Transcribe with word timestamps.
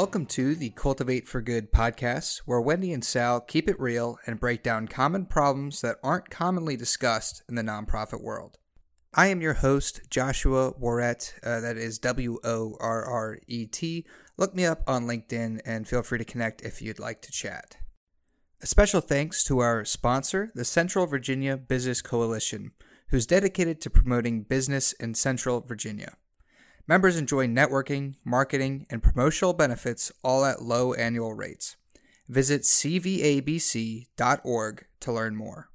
Welcome 0.00 0.24
to 0.28 0.54
the 0.54 0.70
Cultivate 0.70 1.28
for 1.28 1.42
Good 1.42 1.72
podcast, 1.72 2.38
where 2.46 2.58
Wendy 2.58 2.90
and 2.94 3.04
Sal 3.04 3.38
keep 3.38 3.68
it 3.68 3.78
real 3.78 4.16
and 4.24 4.40
break 4.40 4.62
down 4.62 4.88
common 4.88 5.26
problems 5.26 5.82
that 5.82 5.98
aren't 6.02 6.30
commonly 6.30 6.74
discussed 6.74 7.42
in 7.50 7.54
the 7.54 7.62
nonprofit 7.62 8.22
world. 8.22 8.56
I 9.12 9.26
am 9.26 9.42
your 9.42 9.52
host, 9.52 10.00
Joshua 10.08 10.72
Worrett. 10.72 11.34
Uh, 11.44 11.60
that 11.60 11.76
is 11.76 11.98
W 11.98 12.38
O 12.42 12.78
R 12.80 13.04
R 13.04 13.40
E 13.46 13.66
T. 13.66 14.06
Look 14.38 14.54
me 14.54 14.64
up 14.64 14.82
on 14.86 15.06
LinkedIn 15.06 15.60
and 15.66 15.86
feel 15.86 16.02
free 16.02 16.16
to 16.16 16.24
connect 16.24 16.62
if 16.62 16.80
you'd 16.80 16.98
like 16.98 17.20
to 17.20 17.30
chat. 17.30 17.76
A 18.62 18.66
special 18.66 19.02
thanks 19.02 19.44
to 19.44 19.58
our 19.58 19.84
sponsor, 19.84 20.50
the 20.54 20.64
Central 20.64 21.06
Virginia 21.06 21.58
Business 21.58 22.00
Coalition, 22.00 22.70
who's 23.08 23.26
dedicated 23.26 23.82
to 23.82 23.90
promoting 23.90 24.44
business 24.44 24.94
in 24.94 25.12
Central 25.12 25.60
Virginia. 25.60 26.16
Members 26.90 27.16
enjoy 27.16 27.46
networking, 27.46 28.16
marketing, 28.24 28.84
and 28.90 29.00
promotional 29.00 29.52
benefits 29.52 30.10
all 30.24 30.44
at 30.44 30.60
low 30.60 30.92
annual 30.92 31.34
rates. 31.34 31.76
Visit 32.28 32.62
cvabc.org 32.62 34.06
to 34.98 35.12
learn 35.12 35.36
more. 35.36 35.70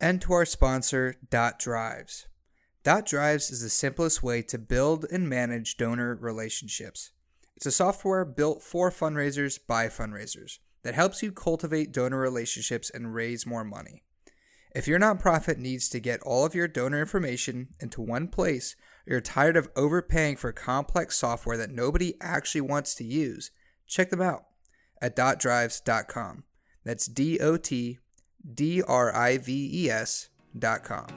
And 0.00 0.22
to 0.22 0.32
our 0.34 0.44
sponsor, 0.44 1.16
Dot 1.30 1.58
Drives. 1.58 2.28
Dot 2.84 3.06
Drives 3.06 3.50
is 3.50 3.62
the 3.62 3.68
simplest 3.68 4.22
way 4.22 4.40
to 4.42 4.56
build 4.56 5.04
and 5.10 5.28
manage 5.28 5.76
donor 5.76 6.14
relationships. 6.14 7.10
It's 7.56 7.66
a 7.66 7.72
software 7.72 8.24
built 8.24 8.62
for 8.62 8.92
fundraisers 8.92 9.58
by 9.66 9.88
fundraisers 9.88 10.60
that 10.84 10.94
helps 10.94 11.24
you 11.24 11.32
cultivate 11.32 11.90
donor 11.90 12.20
relationships 12.20 12.88
and 12.88 13.12
raise 13.12 13.46
more 13.46 13.64
money. 13.64 14.04
If 14.76 14.86
your 14.86 15.00
nonprofit 15.00 15.58
needs 15.58 15.88
to 15.88 15.98
get 15.98 16.22
all 16.22 16.46
of 16.46 16.54
your 16.54 16.68
donor 16.68 17.00
information 17.00 17.70
into 17.80 18.00
one 18.00 18.28
place, 18.28 18.76
you're 19.10 19.20
tired 19.20 19.56
of 19.56 19.68
overpaying 19.74 20.36
for 20.36 20.52
complex 20.52 21.16
software 21.16 21.56
that 21.56 21.72
nobody 21.72 22.14
actually 22.20 22.60
wants 22.60 22.94
to 22.94 23.02
use, 23.02 23.50
check 23.84 24.08
them 24.08 24.22
out 24.22 24.44
at 25.02 25.16
dotdrives.com. 25.16 26.44
That's 26.84 27.06
D 27.06 27.40
O 27.40 27.56
T 27.56 27.98
D 28.54 28.80
R 28.82 29.12
I 29.14 29.36
V 29.38 29.68
E 29.84 29.90
S.com. 29.90 31.08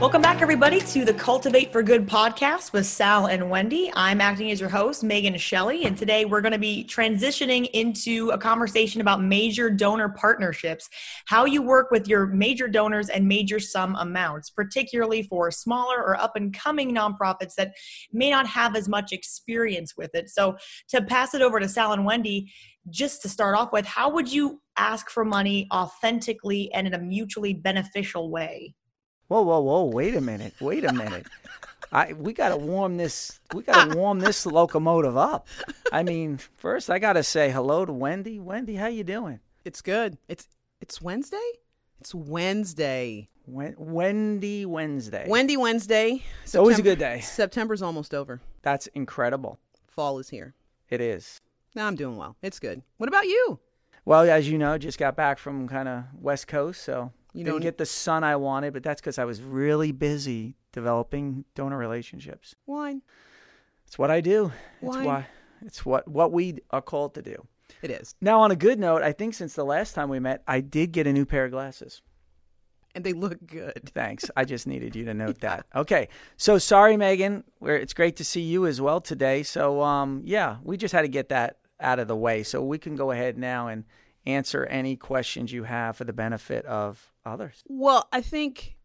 Welcome 0.00 0.22
back, 0.22 0.42
everybody, 0.42 0.80
to 0.80 1.04
the 1.04 1.14
Cultivate 1.14 1.70
for 1.70 1.80
Good 1.80 2.06
podcast 2.06 2.72
with 2.72 2.84
Sal 2.84 3.26
and 3.26 3.48
Wendy. 3.48 3.92
I'm 3.94 4.20
acting 4.20 4.50
as 4.50 4.60
your 4.60 4.68
host, 4.68 5.04
Megan 5.04 5.38
Shelley, 5.38 5.84
and 5.84 5.96
today 5.96 6.24
we're 6.24 6.40
going 6.40 6.52
to 6.52 6.58
be 6.58 6.84
transitioning 6.84 7.70
into 7.72 8.30
a 8.30 8.36
conversation 8.36 9.00
about 9.00 9.22
major 9.22 9.70
donor 9.70 10.08
partnerships, 10.08 10.90
how 11.26 11.44
you 11.44 11.62
work 11.62 11.92
with 11.92 12.08
your 12.08 12.26
major 12.26 12.66
donors 12.66 13.08
and 13.08 13.28
major 13.28 13.60
sum 13.60 13.94
amounts, 13.94 14.50
particularly 14.50 15.22
for 15.22 15.52
smaller 15.52 16.02
or 16.02 16.20
up 16.20 16.34
and 16.34 16.52
coming 16.52 16.92
nonprofits 16.92 17.54
that 17.54 17.72
may 18.12 18.30
not 18.30 18.48
have 18.48 18.74
as 18.74 18.88
much 18.88 19.12
experience 19.12 19.96
with 19.96 20.10
it. 20.14 20.28
So, 20.28 20.56
to 20.88 21.02
pass 21.02 21.34
it 21.34 21.40
over 21.40 21.60
to 21.60 21.68
Sal 21.68 21.92
and 21.92 22.04
Wendy, 22.04 22.52
just 22.90 23.22
to 23.22 23.28
start 23.28 23.56
off 23.56 23.72
with, 23.72 23.86
how 23.86 24.10
would 24.10 24.30
you 24.30 24.60
ask 24.76 25.08
for 25.08 25.24
money 25.24 25.68
authentically 25.72 26.70
and 26.74 26.88
in 26.88 26.94
a 26.94 26.98
mutually 26.98 27.54
beneficial 27.54 28.28
way? 28.28 28.74
Whoa, 29.34 29.42
whoa, 29.42 29.60
whoa! 29.62 29.84
Wait 29.86 30.14
a 30.14 30.20
minute! 30.20 30.54
Wait 30.60 30.84
a 30.84 30.92
minute! 30.92 31.26
I 31.90 32.12
we 32.12 32.32
gotta 32.32 32.56
warm 32.56 32.98
this. 32.98 33.40
We 33.52 33.64
gotta 33.64 33.98
warm 33.98 34.20
this 34.20 34.46
locomotive 34.46 35.16
up. 35.16 35.48
I 35.90 36.04
mean, 36.04 36.38
first 36.56 36.88
I 36.88 37.00
gotta 37.00 37.24
say 37.24 37.50
hello 37.50 37.84
to 37.84 37.92
Wendy. 37.92 38.38
Wendy, 38.38 38.76
how 38.76 38.86
you 38.86 39.02
doing? 39.02 39.40
It's 39.64 39.82
good. 39.82 40.18
It's 40.28 40.46
it's 40.80 41.02
Wednesday. 41.02 41.50
It's 42.00 42.14
Wednesday. 42.14 43.28
Wen- 43.48 43.74
Wendy 43.76 44.66
Wednesday. 44.66 45.26
Wendy 45.28 45.56
Wednesday. 45.56 46.22
It's 46.44 46.54
always 46.54 46.78
a 46.78 46.82
good 46.82 47.00
day. 47.00 47.18
September's 47.18 47.82
almost 47.82 48.14
over. 48.14 48.40
That's 48.62 48.86
incredible. 48.94 49.58
Fall 49.88 50.20
is 50.20 50.28
here. 50.28 50.54
It 50.90 51.00
is. 51.00 51.40
Now 51.74 51.88
I'm 51.88 51.96
doing 51.96 52.16
well. 52.16 52.36
It's 52.40 52.60
good. 52.60 52.82
What 52.98 53.08
about 53.08 53.24
you? 53.26 53.58
Well, 54.04 54.30
as 54.30 54.48
you 54.48 54.58
know, 54.58 54.78
just 54.78 54.96
got 54.96 55.16
back 55.16 55.38
from 55.38 55.66
kind 55.66 55.88
of 55.88 56.04
West 56.20 56.46
Coast, 56.46 56.84
so 56.84 57.10
You 57.34 57.44
didn't 57.44 57.56
know- 57.56 57.62
get 57.62 57.78
the 57.78 57.86
sun 57.86 58.24
I 58.24 58.36
wanted, 58.36 58.72
but 58.72 58.82
that's 58.82 59.00
because 59.00 59.18
I 59.18 59.24
was 59.24 59.42
really 59.42 59.92
busy 59.92 60.56
developing 60.72 61.44
donor 61.54 61.76
relationships. 61.76 62.54
Wine. 62.66 63.02
It's 63.86 63.98
what 63.98 64.10
I 64.10 64.20
do. 64.20 64.52
It's 64.80 64.96
Why? 64.96 65.26
It's 65.60 65.84
what 65.84 66.08
what 66.08 66.32
we 66.32 66.58
are 66.70 66.80
called 66.82 67.14
to 67.14 67.22
do. 67.22 67.46
It 67.82 67.90
is. 67.90 68.14
Now, 68.20 68.40
on 68.40 68.50
a 68.50 68.56
good 68.56 68.78
note, 68.78 69.02
I 69.02 69.12
think 69.12 69.34
since 69.34 69.54
the 69.54 69.64
last 69.64 69.94
time 69.94 70.08
we 70.08 70.18
met, 70.20 70.42
I 70.46 70.60
did 70.60 70.92
get 70.92 71.06
a 71.06 71.12
new 71.12 71.26
pair 71.26 71.44
of 71.44 71.50
glasses. 71.50 72.02
And 72.94 73.02
they 73.02 73.12
look 73.12 73.44
good. 73.46 73.90
Thanks. 73.92 74.30
I 74.36 74.44
just 74.44 74.66
needed 74.66 74.94
you 74.94 75.04
to 75.06 75.14
note 75.24 75.40
that. 75.40 75.66
Okay. 75.74 76.08
So 76.36 76.58
sorry, 76.58 76.96
Megan. 76.96 77.44
We're, 77.60 77.76
it's 77.76 77.92
great 77.94 78.16
to 78.16 78.24
see 78.24 78.40
you 78.42 78.66
as 78.66 78.80
well 78.80 79.00
today. 79.00 79.42
So 79.42 79.82
um, 79.82 80.22
yeah, 80.24 80.58
we 80.62 80.76
just 80.76 80.92
had 80.92 81.02
to 81.02 81.08
get 81.08 81.28
that 81.30 81.58
out 81.80 81.98
of 81.98 82.08
the 82.08 82.16
way, 82.16 82.42
so 82.44 82.62
we 82.62 82.78
can 82.78 82.94
go 82.94 83.10
ahead 83.10 83.36
now 83.36 83.66
and 83.68 83.84
answer 84.26 84.64
any 84.66 84.96
questions 84.96 85.52
you 85.52 85.64
have 85.64 85.96
for 85.96 86.04
the 86.04 86.12
benefit 86.12 86.64
of 86.66 87.12
others. 87.24 87.62
Well, 87.68 88.08
I 88.12 88.20
think 88.20 88.76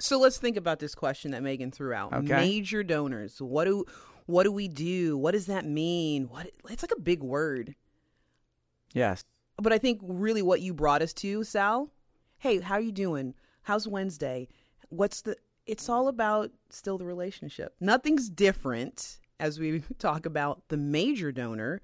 so 0.00 0.18
let's 0.18 0.38
think 0.38 0.56
about 0.56 0.78
this 0.78 0.94
question 0.94 1.32
that 1.32 1.42
Megan 1.42 1.70
threw 1.70 1.92
out. 1.92 2.12
Okay. 2.12 2.36
Major 2.36 2.82
donors. 2.82 3.40
What 3.40 3.64
do 3.64 3.84
what 4.26 4.44
do 4.44 4.52
we 4.52 4.68
do? 4.68 5.18
What 5.18 5.32
does 5.32 5.46
that 5.46 5.64
mean? 5.66 6.24
What 6.24 6.50
it's 6.68 6.82
like 6.82 6.92
a 6.92 7.00
big 7.00 7.22
word. 7.22 7.74
Yes. 8.92 9.24
but 9.56 9.72
I 9.72 9.78
think 9.78 10.00
really 10.02 10.42
what 10.42 10.60
you 10.60 10.74
brought 10.74 11.02
us 11.02 11.12
to, 11.14 11.44
Sal. 11.44 11.90
Hey, 12.38 12.58
how 12.60 12.74
are 12.74 12.80
you 12.80 12.92
doing? 12.92 13.34
How's 13.62 13.86
Wednesday? 13.86 14.48
What's 14.88 15.22
the? 15.22 15.36
It's 15.66 15.88
all 15.88 16.08
about 16.08 16.50
still 16.70 16.98
the 16.98 17.04
relationship. 17.04 17.74
Nothing's 17.80 18.28
different 18.28 19.20
as 19.38 19.60
we 19.60 19.82
talk 19.98 20.26
about 20.26 20.62
the 20.68 20.76
major 20.76 21.30
donor 21.30 21.82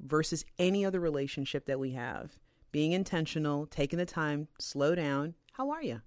versus 0.00 0.44
any 0.58 0.84
other 0.84 1.00
relationship 1.00 1.66
that 1.66 1.80
we 1.80 1.90
have. 1.92 2.38
Being 2.70 2.92
intentional, 2.92 3.66
taking 3.66 3.98
the 3.98 4.06
time, 4.06 4.48
slow 4.58 4.94
down. 4.94 5.34
How 5.58 5.70
are 5.70 5.82
you? 5.82 6.02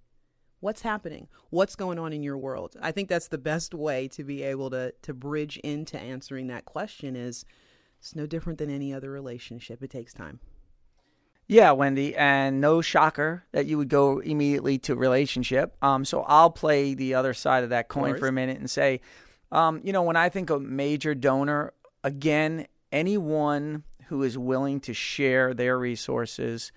What's 0.62 0.82
happening? 0.82 1.28
What's 1.50 1.76
going 1.76 2.00
on 2.00 2.14
in 2.14 2.24
your 2.24 2.38
world? 2.38 2.78
I 2.82 2.94
think 2.94 3.10
that's 3.10 3.28
the 3.28 3.38
best 3.38 3.74
way 3.74 4.08
to 4.10 4.24
be 4.24 4.44
able 4.44 4.70
to 4.70 4.94
to 5.02 5.14
bridge 5.14 5.58
into 5.58 6.00
answering 6.00 6.48
that 6.48 6.64
question. 6.64 7.18
Is 7.18 7.44
it's 8.00 8.16
no 8.16 8.26
different 8.26 8.60
than 8.60 8.70
any 8.70 8.94
other 8.94 9.12
relationship. 9.12 9.84
It 9.84 9.90
takes 9.90 10.14
time. 10.14 10.40
Yeah, 11.50 11.72
Wendy, 11.72 12.16
and 12.16 12.62
no 12.62 12.80
shocker 12.80 13.44
that 13.52 13.66
you 13.66 13.78
would 13.78 13.90
go 13.90 14.20
immediately 14.20 14.78
to 14.80 14.96
relationship. 14.96 15.76
Um, 15.82 16.06
so 16.06 16.22
I'll 16.22 16.50
play 16.50 16.94
the 16.94 17.16
other 17.16 17.34
side 17.34 17.66
of 17.66 17.72
that 17.72 17.90
coin 17.90 18.18
for 18.18 18.30
a 18.30 18.32
minute 18.32 18.58
and 18.58 18.70
say, 18.70 19.02
um, 19.52 19.82
you 19.84 19.92
know, 19.92 20.04
when 20.04 20.16
I 20.16 20.30
think 20.30 20.50
of 20.50 20.62
major 20.62 21.14
donor, 21.14 21.74
again, 22.06 22.68
anyone 22.94 23.84
who 24.08 24.24
is 24.24 24.38
willing 24.38 24.80
to 24.82 24.94
share 24.94 25.54
their 25.54 25.78
resources 25.78 26.72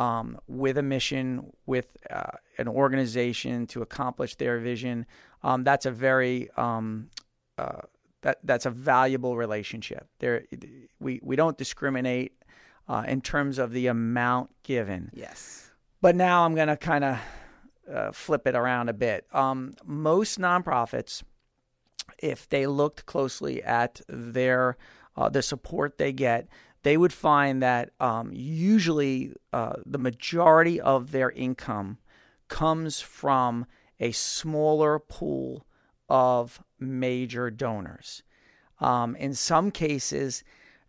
um, 0.00 0.38
with 0.48 0.78
a 0.78 0.82
mission, 0.82 1.52
with 1.66 1.94
uh, 2.08 2.36
an 2.56 2.68
organization 2.68 3.66
to 3.66 3.82
accomplish 3.82 4.34
their 4.36 4.58
vision, 4.58 5.04
um, 5.42 5.62
that's 5.62 5.84
a 5.84 5.90
very 5.90 6.48
um, 6.56 7.10
uh, 7.58 7.82
that 8.22 8.38
that's 8.42 8.64
a 8.64 8.70
valuable 8.70 9.36
relationship. 9.36 10.08
There, 10.18 10.44
we 11.00 11.20
we 11.22 11.36
don't 11.36 11.58
discriminate 11.58 12.32
uh, 12.88 13.04
in 13.06 13.20
terms 13.20 13.58
of 13.58 13.72
the 13.72 13.88
amount 13.88 14.50
given. 14.62 15.10
Yes. 15.12 15.70
But 16.00 16.16
now 16.16 16.46
I'm 16.46 16.54
going 16.54 16.68
to 16.68 16.78
kind 16.78 17.04
of 17.04 17.18
uh, 17.92 18.12
flip 18.12 18.46
it 18.46 18.54
around 18.54 18.88
a 18.88 18.94
bit. 18.94 19.26
Um, 19.34 19.74
most 19.84 20.38
nonprofits, 20.38 21.22
if 22.18 22.48
they 22.48 22.66
looked 22.66 23.04
closely 23.04 23.62
at 23.62 24.00
their 24.08 24.78
uh, 25.14 25.28
the 25.28 25.42
support 25.42 25.98
they 25.98 26.12
get, 26.12 26.48
they 26.82 26.96
would 26.96 27.12
find 27.12 27.62
that 27.62 27.90
um, 28.00 28.30
usually 28.32 29.32
uh, 29.52 29.74
the 29.84 29.98
majority 29.98 30.80
of 30.80 31.10
their 31.12 31.30
income 31.30 31.98
comes 32.48 33.00
from 33.00 33.66
a 34.00 34.12
smaller 34.12 34.98
pool 34.98 35.66
of 36.08 36.62
major 36.78 37.50
donors. 37.50 38.22
Um, 38.80 39.14
in 39.16 39.34
some 39.34 39.70
cases, 39.70 40.42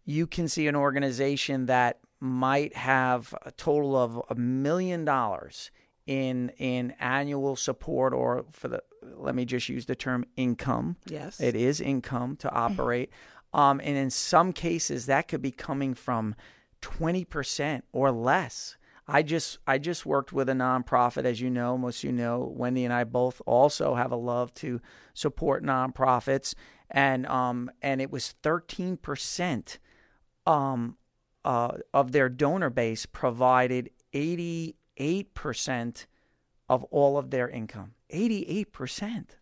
you 0.05 0.25
can 0.27 0.47
see 0.47 0.67
an 0.67 0.75
organization 0.75 1.65
that 1.67 1.99
might 2.19 2.75
have 2.75 3.35
a 3.45 3.51
total 3.51 3.95
of 3.97 4.21
a 4.29 4.35
million 4.35 5.03
dollars 5.05 5.71
in 6.07 6.49
in 6.57 6.91
annual 6.99 7.55
support 7.55 8.13
or 8.13 8.44
for 8.51 8.67
the 8.67 8.81
let 9.15 9.35
me 9.35 9.45
just 9.45 9.69
use 9.69 9.85
the 9.85 9.95
term 9.95 10.25
income 10.35 10.95
Yes. 11.05 11.39
it 11.39 11.55
is 11.55 11.79
income 11.79 12.35
to 12.37 12.51
operate 12.51 13.11
um, 13.53 13.80
and 13.83 13.98
in 13.98 14.09
some 14.09 14.53
cases 14.53 15.06
that 15.06 15.27
could 15.27 15.42
be 15.42 15.51
coming 15.51 15.94
from 15.94 16.36
20% 16.81 17.81
or 17.92 18.12
less 18.12 18.77
I 19.07 19.24
just 19.24 19.57
I 19.68 19.77
just 19.77 20.06
worked 20.06 20.31
with 20.31 20.48
a 20.48 20.53
nonprofit, 20.53 21.25
as 21.25 21.42
you 21.42 21.50
know, 21.50 21.77
most 21.77 22.00
of 22.00 22.03
you 22.06 22.12
know. 22.13 22.53
Wendy 22.56 22.86
and 22.86 22.94
I 22.94 23.03
both 23.03 23.42
also 23.45 23.95
have 23.95 24.12
a 24.12 24.15
love 24.15 24.53
to 24.56 24.80
support 25.13 25.63
nonprofits, 25.63 26.53
and 26.89 27.25
um 27.25 27.69
and 27.81 28.01
it 28.01 28.09
was 28.09 28.31
thirteen 28.44 28.95
percent 28.95 29.80
um 30.45 30.97
uh 31.44 31.77
of 31.94 32.13
their 32.13 32.30
donor 32.30 32.69
base 32.69 33.06
provided 33.06 33.89
eighty 34.13 34.77
eight 34.95 35.33
percent 35.33 36.07
of 36.69 36.83
all 36.86 37.18
of 37.18 37.31
their 37.31 37.50
income. 37.50 37.95
Eighty 38.12 38.44
eight 38.47 38.71
percent. 38.71 39.36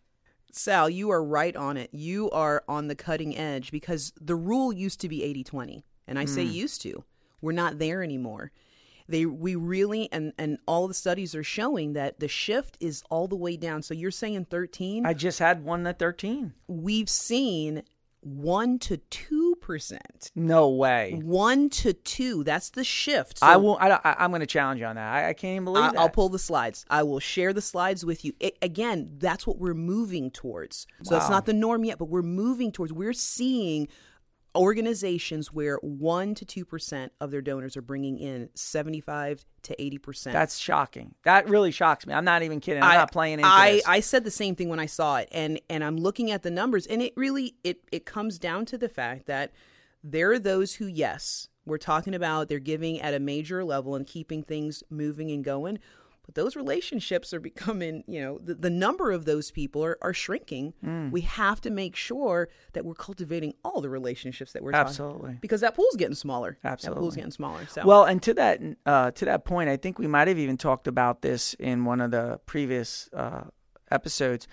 Sal, 0.52 0.90
you 0.90 1.10
are 1.10 1.22
right 1.22 1.54
on 1.54 1.76
it. 1.76 1.90
You 1.92 2.30
are 2.30 2.64
on 2.68 2.88
the 2.88 2.94
cutting 2.94 3.36
edge 3.36 3.70
because 3.70 4.12
the 4.20 4.36
rule 4.36 4.72
used 4.72 5.00
to 5.00 5.08
be 5.08 5.22
80 5.22 5.44
20. 5.44 5.84
And 6.06 6.18
I 6.18 6.24
say 6.24 6.44
hmm. 6.44 6.52
used 6.52 6.82
to. 6.82 7.04
We're 7.40 7.52
not 7.52 7.78
there 7.78 8.02
anymore. 8.02 8.52
They 9.08 9.26
we 9.26 9.56
really 9.56 10.08
and 10.12 10.32
and 10.38 10.58
all 10.66 10.86
the 10.86 10.94
studies 10.94 11.34
are 11.34 11.42
showing 11.42 11.94
that 11.94 12.20
the 12.20 12.28
shift 12.28 12.76
is 12.80 13.02
all 13.10 13.26
the 13.26 13.36
way 13.36 13.56
down. 13.56 13.82
So 13.82 13.92
you're 13.92 14.10
saying 14.10 14.46
13? 14.46 15.04
I 15.04 15.14
just 15.14 15.40
had 15.40 15.64
one 15.64 15.86
at 15.86 15.98
13. 15.98 16.52
We've 16.68 17.08
seen 17.08 17.82
1 18.22 18.78
to 18.80 18.98
2%. 19.10 19.98
No 20.34 20.68
way. 20.68 21.20
1 21.22 21.70
to 21.70 21.92
2. 21.92 22.44
That's 22.44 22.70
the 22.70 22.84
shift. 22.84 23.38
So 23.38 23.46
I 23.46 23.56
will. 23.56 23.78
I, 23.80 23.98
I'm 24.18 24.30
going 24.30 24.40
to 24.40 24.46
challenge 24.46 24.80
you 24.80 24.86
on 24.86 24.96
that. 24.96 25.12
I, 25.12 25.28
I 25.30 25.32
can't 25.32 25.52
even 25.52 25.64
believe 25.64 25.84
I, 25.84 25.92
that. 25.92 25.98
I'll 25.98 26.08
pull 26.10 26.28
the 26.28 26.38
slides. 26.38 26.84
I 26.90 27.02
will 27.02 27.20
share 27.20 27.52
the 27.52 27.62
slides 27.62 28.04
with 28.04 28.24
you. 28.24 28.32
It, 28.40 28.58
again, 28.62 29.10
that's 29.18 29.46
what 29.46 29.58
we're 29.58 29.74
moving 29.74 30.30
towards. 30.30 30.86
So 31.02 31.16
it's 31.16 31.24
Wow. 31.24 31.30
not 31.30 31.46
the 31.46 31.52
norm 31.54 31.84
yet, 31.84 31.98
but 31.98 32.06
we're 32.06 32.22
moving 32.22 32.72
towards. 32.72 32.92
We're 32.92 33.12
seeing 33.12 33.88
organizations 34.56 35.52
where 35.52 35.76
one 35.82 36.34
to 36.34 36.44
two 36.44 36.64
percent 36.64 37.12
of 37.20 37.30
their 37.30 37.42
donors 37.42 37.76
are 37.76 37.82
bringing 37.82 38.18
in 38.18 38.48
seventy-five 38.54 39.44
to 39.62 39.82
eighty 39.82 39.98
percent. 39.98 40.32
That's 40.32 40.58
shocking. 40.58 41.14
That 41.24 41.48
really 41.48 41.70
shocks 41.70 42.06
me. 42.06 42.14
I'm 42.14 42.24
not 42.24 42.42
even 42.42 42.60
kidding. 42.60 42.82
I'm 42.82 42.94
not 42.94 43.12
playing 43.12 43.34
into 43.40 43.48
I, 43.48 43.72
this. 43.72 43.82
I 43.86 44.00
said 44.00 44.24
the 44.24 44.30
same 44.30 44.54
thing 44.56 44.68
when 44.68 44.80
I 44.80 44.86
saw 44.86 45.16
it, 45.18 45.28
and 45.32 45.60
and 45.70 45.84
I'm 45.84 45.96
looking 45.96 46.30
at 46.30 46.42
the 46.42 46.50
numbers, 46.50 46.86
and 46.86 47.00
it 47.02 47.12
really 47.16 47.54
it 47.62 47.82
it 47.92 48.06
comes 48.06 48.38
down 48.38 48.64
to 48.66 48.78
the 48.78 48.88
fact 48.88 49.26
that 49.26 49.52
there 50.02 50.32
are 50.32 50.38
those 50.38 50.74
who, 50.74 50.86
yes, 50.86 51.48
we're 51.66 51.76
talking 51.78 52.14
about 52.14 52.48
they're 52.48 52.58
giving 52.58 53.00
at 53.00 53.12
a 53.12 53.20
major 53.20 53.62
level 53.64 53.94
and 53.94 54.06
keeping 54.06 54.42
things 54.42 54.82
moving 54.88 55.30
and 55.30 55.44
going, 55.44 55.78
but 56.30 56.40
those 56.40 56.54
relationships 56.54 57.34
are 57.34 57.40
becoming, 57.40 58.04
you 58.06 58.20
know, 58.20 58.38
the, 58.38 58.54
the 58.54 58.70
number 58.70 59.10
of 59.10 59.24
those 59.24 59.50
people 59.50 59.84
are, 59.84 59.98
are 60.00 60.14
shrinking. 60.14 60.74
Mm. 60.84 61.10
We 61.10 61.22
have 61.22 61.60
to 61.62 61.70
make 61.70 61.96
sure 61.96 62.48
that 62.72 62.84
we're 62.84 62.94
cultivating 62.94 63.54
all 63.64 63.80
the 63.80 63.88
relationships 63.90 64.52
that 64.52 64.62
we're 64.62 64.70
talking- 64.70 64.86
Absolutely. 64.86 65.38
because 65.40 65.60
that 65.62 65.74
pool's 65.74 65.96
getting 65.96 66.14
smaller. 66.14 66.56
that 66.62 66.68
pool's 66.68 66.84
Absolutely. 66.86 67.16
getting 67.16 67.30
smaller. 67.32 67.66
So 67.66 67.84
Well, 67.84 68.04
and 68.04 68.22
to 68.22 68.34
that 68.34 68.60
uh, 68.86 69.10
to 69.10 69.24
that 69.24 69.44
point, 69.44 69.70
I 69.70 69.76
think 69.76 69.98
we 69.98 70.06
might 70.06 70.28
have 70.28 70.38
even 70.38 70.56
talked 70.56 70.86
about 70.86 71.22
this 71.22 71.54
in 71.54 71.84
one 71.84 72.00
of 72.00 72.12
the 72.12 72.38
previous 72.46 73.08
uh, 73.12 73.44
episodes. 73.90 74.46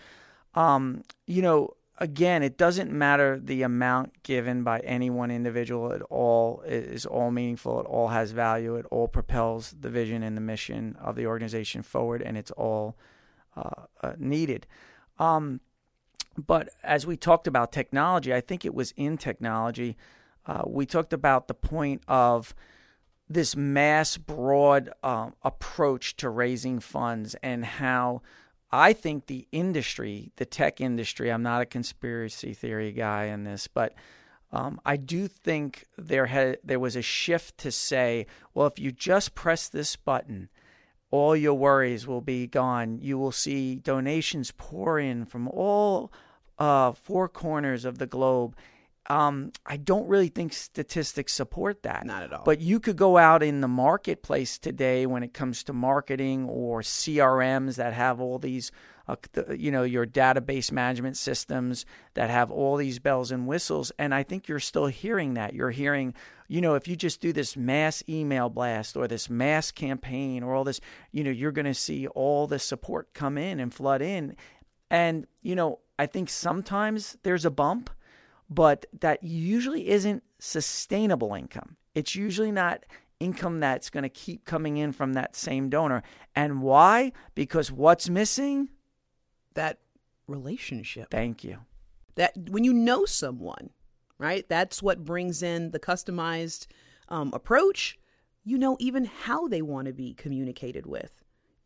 Um, 0.56 1.04
you 1.28 1.44
know, 1.44 1.76
again, 1.98 2.44
it 2.44 2.58
doesn't 2.58 2.92
matter 2.92 3.40
the 3.40 3.64
amount 3.64 4.24
given 4.24 4.64
by 4.64 4.80
any 4.80 5.10
one 5.10 5.32
individual. 5.32 5.92
It 5.92 6.02
all 6.10 6.62
is 6.62 7.06
all 7.06 7.32
meaningful. 7.32 7.80
It 7.80 7.86
all 7.86 8.10
has 8.10 8.32
value. 8.32 8.76
It 8.76 8.86
all 8.92 9.08
propels 9.08 9.76
the 9.80 9.90
vision 9.90 10.24
and 10.24 10.38
the 10.38 10.42
mission 10.42 10.96
of 11.00 11.16
the 11.16 11.26
organization 11.26 11.82
forward, 11.82 12.22
and 12.22 12.38
it's 12.38 12.52
all 12.52 12.98
uh, 13.56 13.86
uh, 14.02 14.14
needed. 14.18 14.68
Um, 15.18 15.62
but 16.38 16.70
as 16.84 17.08
we 17.08 17.18
talked 17.18 17.48
about 17.48 17.72
technology, 17.72 18.34
I 18.34 18.42
think 18.42 18.64
it 18.64 18.76
was 18.76 18.94
in 18.96 19.18
technology. 19.18 19.98
Uh, 20.46 20.64
we 20.68 20.86
talked 20.86 21.14
about 21.14 21.48
the 21.48 21.56
point 21.56 22.04
of 22.08 22.54
this 23.28 23.56
mass, 23.56 24.18
broad 24.18 24.90
um, 25.04 25.34
approach 25.44 26.16
to 26.18 26.30
raising 26.30 26.80
funds 26.80 27.36
and 27.42 27.66
how 27.66 28.22
I 28.72 28.94
think 28.94 29.28
the 29.28 29.48
industry, 29.52 30.32
the 30.36 30.46
tech 30.46 30.82
industry, 30.82 31.32
I'm 31.32 31.44
not 31.44 31.62
a 31.62 31.66
conspiracy 31.66 32.54
theory 32.54 32.92
guy 32.92 33.26
in 33.26 33.44
this, 33.44 33.68
but 33.68 33.94
um, 34.52 34.80
I 34.86 34.98
do 34.98 35.28
think 35.28 35.86
there 35.98 36.26
had 36.26 36.60
there 36.64 36.80
was 36.80 36.96
a 36.96 37.02
shift 37.02 37.58
to 37.60 37.72
say, 37.72 38.26
well, 38.54 38.68
if 38.68 38.80
you 38.80 38.92
just 38.92 39.36
press 39.36 39.68
this 39.70 39.96
button, 39.96 40.50
all 41.12 41.36
your 41.36 41.54
worries 41.54 42.08
will 42.08 42.22
be 42.22 42.48
gone. 42.48 43.00
You 43.02 43.18
will 43.18 43.32
see 43.32 43.76
donations 43.76 44.52
pour 44.52 45.00
in 45.00 45.26
from 45.26 45.48
all 45.48 46.12
uh, 46.60 46.92
four 46.92 47.30
corners 47.30 47.86
of 47.86 47.98
the 47.98 48.08
globe. 48.08 48.56
Um, 49.10 49.54
I 49.66 49.78
don't 49.78 50.08
really 50.08 50.28
think 50.28 50.52
statistics 50.52 51.34
support 51.34 51.84
that. 51.84 52.06
Not 52.06 52.24
at 52.24 52.34
all. 52.34 52.44
But 52.44 52.60
you 52.60 52.80
could 52.80 52.98
go 52.98 53.18
out 53.18 53.42
in 53.42 53.62
the 53.62 53.68
marketplace 53.68 54.58
today 54.58 55.06
when 55.06 55.24
it 55.24 55.34
comes 55.34 55.64
to 55.64 55.74
marketing 55.74 56.46
or 56.50 56.82
CRMs 56.82 57.76
that 57.76 57.94
have 57.94 58.20
all 58.20 58.38
these, 58.38 58.70
uh, 59.08 59.16
you 59.56 59.72
know, 59.72 59.84
your 59.84 60.06
database 60.06 60.74
management 60.74 61.16
systems 61.16 61.86
that 62.16 62.30
have 62.30 62.52
all 62.52 62.76
these 62.76 63.00
bells 63.00 63.32
and 63.32 63.48
whistles. 63.48 63.94
And 63.98 64.14
I 64.14 64.24
think 64.24 64.50
you're 64.50 64.60
still 64.60 64.88
hearing 64.88 65.36
that. 65.36 65.54
You're 65.54 65.72
hearing, 65.72 66.14
you 66.50 66.60
know, 66.60 66.76
if 66.76 66.86
you 66.86 66.98
just 66.98 67.22
do 67.22 67.32
this 67.32 67.56
mass 67.56 68.04
email 68.10 68.50
blast 68.50 68.98
or 68.98 69.08
this 69.08 69.30
mass 69.30 69.72
campaign 69.72 70.44
or 70.44 70.54
all 70.54 70.66
this, 70.66 70.82
you 71.14 71.24
know, 71.24 71.32
you're 71.32 71.54
going 71.54 71.66
to 71.66 71.74
see 71.74 72.08
all 72.08 72.46
the 72.46 72.60
support 72.60 73.14
come 73.14 73.38
in 73.38 73.62
and 73.62 73.74
flood 73.74 74.02
in. 74.02 74.36
And, 74.90 75.28
you 75.42 75.56
know, 75.56 75.80
I 75.98 76.08
think 76.08 76.30
sometimes 76.30 77.18
there's 77.24 77.46
a 77.46 77.52
bump 77.52 77.90
but 78.50 78.86
that 79.00 79.24
usually 79.24 79.90
isn't 79.90 80.24
sustainable 80.40 81.34
income. 81.34 81.78
It's 81.96 82.16
usually 82.16 82.52
not 82.52 82.86
income 83.20 83.60
that's 83.60 83.90
going 83.90 84.04
to 84.04 84.10
keep 84.10 84.46
coming 84.46 84.78
in 84.78 84.92
from 84.92 85.14
that 85.14 85.36
same 85.36 85.70
donor. 85.70 86.04
And 86.36 86.62
why? 86.62 87.12
Because 87.36 87.72
what's 87.72 88.10
missing? 88.10 88.70
that 89.58 89.80
relationship. 90.28 91.10
Thank 91.12 91.44
you. 91.44 91.58
that 92.16 92.34
when 92.50 92.64
you 92.64 92.74
know 92.74 93.04
someone, 93.04 93.72
right? 94.18 94.48
That's 94.48 94.82
what 94.82 95.04
brings 95.04 95.44
in 95.44 95.72
the 95.72 95.80
customized 95.80 96.68
um, 97.10 97.32
approach. 97.34 98.00
You 98.46 98.58
know 98.58 98.78
even 98.80 99.06
how 99.06 99.48
they 99.50 99.62
want 99.62 99.88
to 99.88 99.94
be 99.94 100.14
communicated 100.14 100.86
with. 100.86 101.12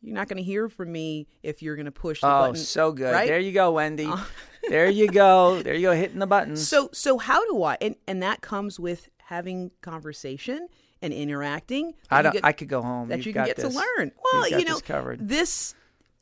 You're 0.01 0.15
not 0.15 0.27
going 0.27 0.37
to 0.37 0.43
hear 0.43 0.67
from 0.67 0.91
me 0.91 1.27
if 1.43 1.61
you're 1.61 1.75
going 1.75 1.85
to 1.85 1.91
push 1.91 2.21
the 2.21 2.27
Oh, 2.27 2.39
button. 2.41 2.55
Oh, 2.55 2.55
so 2.55 2.91
good. 2.91 3.13
right? 3.13 3.27
There 3.27 3.39
you 3.39 3.51
go, 3.51 3.71
Wendy. 3.71 4.09
there 4.69 4.89
you 4.89 5.07
go. 5.07 5.61
There 5.61 5.73
you 5.75 5.81
go, 5.87 5.91
hitting 5.93 6.19
the 6.19 6.27
buttons. 6.27 6.67
So 6.67 6.89
so 6.91 7.17
how 7.17 7.45
do 7.51 7.63
I? 7.63 7.77
And 7.81 7.95
and 8.07 8.21
that 8.23 8.41
comes 8.41 8.79
with 8.79 9.09
having 9.19 9.71
conversation 9.81 10.67
and 11.01 11.13
interacting. 11.13 11.93
I 12.09 12.21
don't. 12.21 12.33
get- 12.33 12.45
I 12.45 12.51
could 12.51 12.67
go 12.67 12.81
home. 12.81 13.09
that 13.09 13.17
You've 13.17 13.27
you 13.27 13.33
can 13.33 13.45
get 13.45 13.55
this. 13.57 13.73
to 13.73 13.79
learn. 13.97 14.11
Well, 14.33 14.49
you 14.49 14.65
know, 14.65 14.79
this 14.79 15.73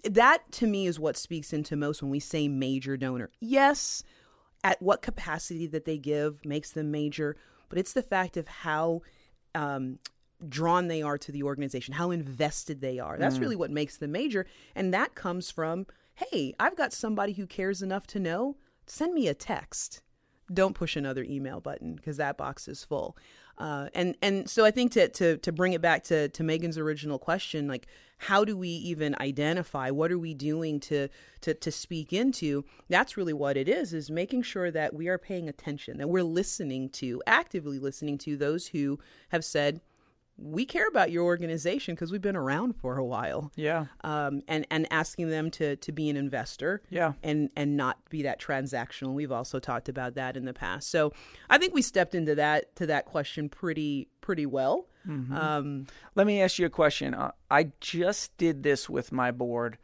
this 0.03 0.13
that 0.13 0.50
to 0.53 0.67
me 0.67 0.88
is 0.88 1.00
what 1.00 1.17
speaks 1.17 1.53
into 1.53 1.75
most 1.75 2.01
when 2.01 2.12
we 2.12 2.19
say 2.19 2.48
major 2.48 2.98
donor. 2.98 3.29
Yes, 3.39 4.03
at 4.63 4.81
what 4.81 5.01
capacity 5.01 5.67
that 5.67 5.86
they 5.86 5.98
give 5.98 6.45
makes 6.45 6.71
them 6.71 6.91
major, 6.91 7.38
but 7.69 7.77
it's 7.79 7.93
the 7.93 8.03
fact 8.03 8.38
of 8.38 8.48
how 8.48 9.01
um, 9.55 10.00
drawn 10.48 10.88
they 10.88 11.01
are 11.01 11.17
to 11.17 11.31
the 11.31 11.43
organization, 11.43 11.93
how 11.93 12.12
invested 12.12 12.81
they 12.81 13.00
are. 13.00 13.17
That's 13.17 13.39
really 13.39 13.55
what 13.55 13.72
makes 13.72 13.98
them 13.98 14.12
major, 14.12 14.46
and 14.75 14.93
that 14.93 15.15
comes 15.15 15.51
from 15.51 15.86
hey, 16.31 16.53
I've 16.60 16.75
got 16.75 16.91
somebody 16.91 17.31
who 17.31 17.48
cares 17.48 17.81
enough 17.81 18.05
to 18.08 18.19
know. 18.19 18.58
Send 18.86 19.13
me 19.13 19.29
a 19.29 19.34
text 19.34 20.01
don't 20.53 20.74
push 20.74 20.96
another 20.96 21.24
email 21.24 21.60
button 21.60 21.96
because 21.96 22.17
that 22.17 22.38
box 22.38 22.67
is 22.67 22.84
full. 22.84 23.17
Uh, 23.58 23.89
and 23.93 24.15
and 24.22 24.50
so 24.50 24.63
I 24.63 24.72
think 24.72 24.93
to 24.93 25.10
to 25.10 25.38
to 25.38 25.51
bring 25.51 25.74
it 25.74 25.81
back 25.81 26.03
to 26.05 26.29
to 26.29 26.43
Megan's 26.43 26.77
original 26.77 27.19
question, 27.19 27.67
like 27.67 27.88
how 28.17 28.46
do 28.46 28.55
we 28.55 28.69
even 28.69 29.15
identify 29.19 29.91
what 29.91 30.12
are 30.12 30.17
we 30.17 30.34
doing 30.34 30.79
to 30.81 31.10
to 31.41 31.53
to 31.53 31.72
speak 31.72 32.13
into? 32.13 32.63
That's 32.88 33.17
really 33.17 33.34
what 33.34 33.58
it 33.58 33.67
is: 33.67 33.93
is 33.93 34.10
making 34.10 34.43
sure 34.43 34.72
that 34.72 34.93
we 34.93 35.10
are 35.10 35.17
paying 35.17 35.50
attention, 35.50 35.98
that 35.98 36.08
we're 36.10 36.24
listening 36.24 36.89
to, 36.91 37.22
actively 37.27 37.79
listening 37.79 38.17
to 38.19 38.38
those 38.38 38.67
who 38.67 39.00
have 39.29 39.43
said. 39.43 39.81
We 40.41 40.65
care 40.65 40.88
about 40.88 41.12
your 41.12 41.25
organization 41.25 41.96
because 41.96 42.12
we've 42.12 42.22
been 42.22 42.36
around 42.36 42.75
for 42.77 42.98
a 42.98 43.05
while 43.05 43.51
yeah. 43.55 43.86
um, 44.03 44.41
and 44.48 44.65
and 44.72 44.88
asking 44.91 45.29
them 45.29 45.51
to 45.51 45.75
to 45.75 45.91
be 45.91 46.10
an 46.10 46.15
investor, 46.17 46.81
Yeah. 46.89 47.13
and 47.24 47.50
and 47.55 47.75
not 47.75 47.98
be 48.10 48.24
that 48.24 48.39
transactional. 48.39 49.13
We've 49.13 49.31
also 49.31 49.60
talked 49.60 49.89
about 49.89 50.15
that 50.15 50.38
in 50.38 50.46
the 50.46 50.53
past. 50.53 50.89
So 50.89 51.13
I 51.50 51.58
think 51.58 51.74
we 51.74 51.81
stepped 51.81 52.15
into 52.15 52.36
that 52.36 52.75
to 52.77 52.86
that 52.88 53.05
question 53.05 53.50
pretty 53.50 54.08
pretty 54.22 54.46
well. 54.46 54.86
Um, 55.10 55.88
Let 56.13 56.27
me 56.27 56.39
ask 56.41 56.60
you 56.60 56.67
a 56.67 56.69
question. 56.69 57.15
Uh, 57.15 57.31
I 57.50 57.72
just 57.79 58.38
did 58.38 58.62
this 58.62 58.88
with 58.88 59.12
my 59.12 59.31
board. 59.31 59.77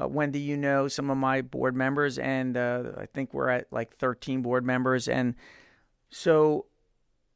Uh, 0.00 0.06
Wendy, 0.06 0.38
you 0.38 0.56
know 0.56 0.86
some 0.86 1.10
of 1.10 1.16
my 1.18 1.42
board 1.42 1.74
members, 1.74 2.16
and 2.18 2.56
uh, 2.56 2.92
I 2.96 3.06
think 3.06 3.34
we're 3.34 3.48
at 3.48 3.66
like 3.72 3.92
13 3.96 4.40
board 4.42 4.64
members. 4.64 5.08
And 5.08 5.34
so 6.10 6.66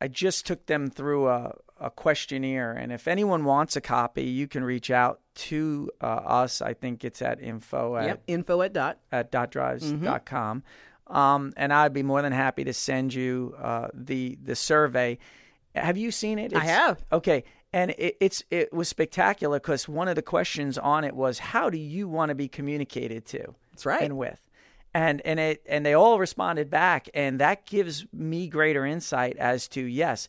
I 0.00 0.06
just 0.08 0.46
took 0.46 0.66
them 0.66 0.88
through 0.88 1.28
a, 1.28 1.56
a 1.82 1.90
questionnaire. 1.90 2.72
And 2.72 2.92
if 2.92 3.08
anyone 3.08 3.44
wants 3.44 3.76
a 3.76 3.80
copy, 3.80 4.24
you 4.24 4.46
can 4.46 4.62
reach 4.64 4.90
out 4.90 5.20
to 5.34 5.90
uh, 6.00 6.06
us. 6.06 6.62
I 6.62 6.74
think 6.74 7.04
it's 7.04 7.20
at 7.20 7.40
info 7.40 7.96
at, 7.96 8.06
yep, 8.06 8.22
info 8.26 8.62
at 8.62 8.72
dot. 8.72 8.98
at 9.10 9.32
dotdrives.com. 9.32 10.62
Um, 11.08 11.52
and 11.56 11.72
I'd 11.72 11.92
be 11.92 12.02
more 12.02 12.22
than 12.22 12.32
happy 12.32 12.64
to 12.64 12.72
send 12.72 13.12
you 13.12 13.54
uh, 13.58 13.88
the 13.92 14.38
the 14.42 14.56
survey. 14.56 15.18
Have 15.74 15.96
you 15.96 16.10
seen 16.10 16.38
it? 16.38 16.54
I 16.54 16.64
have. 16.64 17.04
Okay, 17.12 17.44
and 17.72 17.90
it, 17.92 18.16
it's 18.20 18.42
it 18.50 18.72
was 18.72 18.88
spectacular 18.88 19.58
because 19.58 19.88
one 19.88 20.08
of 20.08 20.14
the 20.14 20.22
questions 20.22 20.78
on 20.78 21.04
it 21.04 21.14
was, 21.14 21.38
"How 21.38 21.68
do 21.68 21.78
you 21.78 22.08
want 22.08 22.30
to 22.30 22.34
be 22.34 22.48
communicated 22.48 23.26
to?" 23.26 23.54
That's 23.72 23.84
right. 23.84 24.02
And 24.02 24.16
with, 24.16 24.40
and 24.94 25.20
and 25.22 25.40
it 25.40 25.62
and 25.66 25.84
they 25.84 25.94
all 25.94 26.18
responded 26.18 26.70
back, 26.70 27.08
and 27.14 27.40
that 27.40 27.66
gives 27.66 28.06
me 28.12 28.46
greater 28.48 28.86
insight 28.86 29.36
as 29.36 29.68
to 29.68 29.82
yes. 29.82 30.28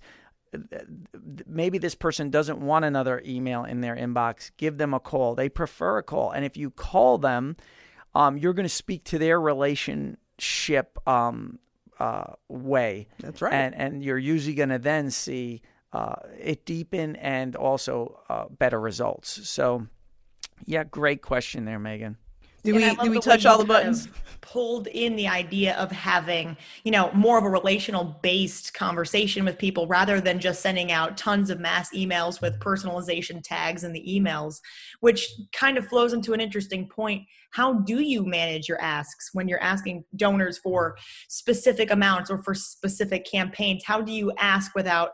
Maybe 1.47 1.77
this 1.77 1.95
person 1.95 2.29
doesn't 2.29 2.59
want 2.59 2.85
another 2.85 3.21
email 3.25 3.63
in 3.63 3.81
their 3.81 3.95
inbox. 3.95 4.51
Give 4.57 4.77
them 4.77 4.93
a 4.93 4.99
call. 4.99 5.35
They 5.35 5.49
prefer 5.49 5.97
a 5.97 6.03
call. 6.03 6.31
And 6.31 6.45
if 6.45 6.57
you 6.57 6.69
call 6.69 7.17
them, 7.17 7.55
um, 8.15 8.37
you're 8.37 8.53
going 8.53 8.65
to 8.65 8.69
speak 8.69 9.03
to 9.05 9.17
their 9.17 9.39
relationship 9.39 10.97
um, 11.07 11.59
uh, 11.99 12.33
way. 12.47 13.07
That's 13.19 13.41
right. 13.41 13.53
And 13.53 13.75
and 13.75 14.03
you're 14.03 14.17
usually 14.17 14.55
going 14.55 14.69
to 14.69 14.79
then 14.79 15.11
see 15.11 15.61
uh, 15.93 16.15
it 16.39 16.65
deepen 16.65 17.15
and 17.17 17.55
also 17.55 18.19
uh, 18.29 18.45
better 18.49 18.79
results. 18.79 19.47
So, 19.47 19.87
yeah, 20.65 20.83
great 20.83 21.21
question 21.21 21.65
there, 21.65 21.79
Megan. 21.79 22.17
I 22.65 22.71
we 22.71 23.09
did 23.09 23.11
we 23.11 23.19
touch 23.19 23.45
all 23.45 23.57
the 23.57 23.65
kind 23.65 23.85
of 23.85 23.95
buttons? 23.95 24.07
Pulled 24.41 24.87
in 24.87 25.15
the 25.15 25.27
idea 25.27 25.75
of 25.75 25.91
having, 25.91 26.55
you 26.83 26.91
know, 26.91 27.11
more 27.13 27.37
of 27.37 27.43
a 27.43 27.49
relational 27.49 28.19
based 28.21 28.73
conversation 28.73 29.45
with 29.45 29.57
people 29.57 29.87
rather 29.87 30.21
than 30.21 30.39
just 30.39 30.61
sending 30.61 30.91
out 30.91 31.17
tons 31.17 31.49
of 31.49 31.59
mass 31.59 31.91
emails 31.93 32.41
with 32.41 32.59
personalization 32.59 33.41
tags 33.41 33.83
in 33.83 33.93
the 33.93 34.03
emails, 34.07 34.59
which 34.99 35.29
kind 35.53 35.77
of 35.77 35.87
flows 35.87 36.13
into 36.13 36.33
an 36.33 36.41
interesting 36.41 36.87
point. 36.87 37.23
How 37.51 37.73
do 37.73 37.99
you 37.99 38.25
manage 38.25 38.67
your 38.67 38.81
asks 38.81 39.29
when 39.33 39.47
you're 39.47 39.63
asking 39.63 40.05
donors 40.15 40.57
for 40.57 40.97
specific 41.29 41.91
amounts 41.91 42.29
or 42.29 42.37
for 42.43 42.53
specific 42.53 43.25
campaigns? 43.25 43.83
How 43.85 44.01
do 44.01 44.11
you 44.11 44.31
ask 44.37 44.75
without, 44.75 45.11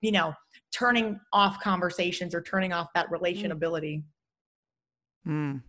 you 0.00 0.12
know, 0.12 0.34
turning 0.72 1.18
off 1.32 1.60
conversations 1.60 2.34
or 2.34 2.42
turning 2.42 2.72
off 2.72 2.88
that 2.94 3.10
relationability? 3.10 4.04
Mm. 5.26 5.62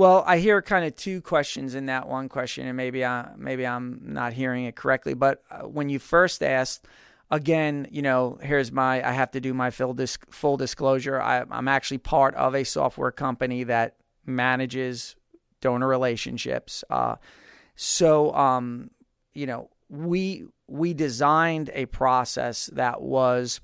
Well, 0.00 0.24
I 0.26 0.38
hear 0.38 0.62
kind 0.62 0.86
of 0.86 0.96
two 0.96 1.20
questions 1.20 1.74
in 1.74 1.84
that 1.84 2.08
one 2.08 2.30
question, 2.30 2.66
and 2.66 2.74
maybe 2.74 3.04
I 3.04 3.32
maybe 3.36 3.66
I'm 3.66 4.00
not 4.02 4.32
hearing 4.32 4.64
it 4.64 4.74
correctly. 4.74 5.12
But 5.12 5.42
uh, 5.50 5.68
when 5.68 5.90
you 5.90 5.98
first 5.98 6.42
asked, 6.42 6.86
again, 7.30 7.86
you 7.90 8.00
know, 8.00 8.38
here's 8.40 8.72
my 8.72 9.06
I 9.06 9.12
have 9.12 9.30
to 9.32 9.42
do 9.42 9.52
my 9.52 9.68
full 9.68 9.92
dis- 9.92 10.16
full 10.30 10.56
disclosure. 10.56 11.20
I, 11.20 11.44
I'm 11.50 11.68
actually 11.68 11.98
part 11.98 12.34
of 12.36 12.54
a 12.54 12.64
software 12.64 13.10
company 13.10 13.64
that 13.64 13.96
manages 14.24 15.16
donor 15.60 15.86
relationships. 15.86 16.82
Uh, 16.88 17.16
so, 17.76 18.32
um, 18.32 18.90
you 19.34 19.44
know, 19.44 19.68
we 19.90 20.46
we 20.66 20.94
designed 20.94 21.70
a 21.74 21.84
process 21.84 22.70
that 22.72 23.02
was 23.02 23.60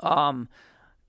um, 0.00 0.48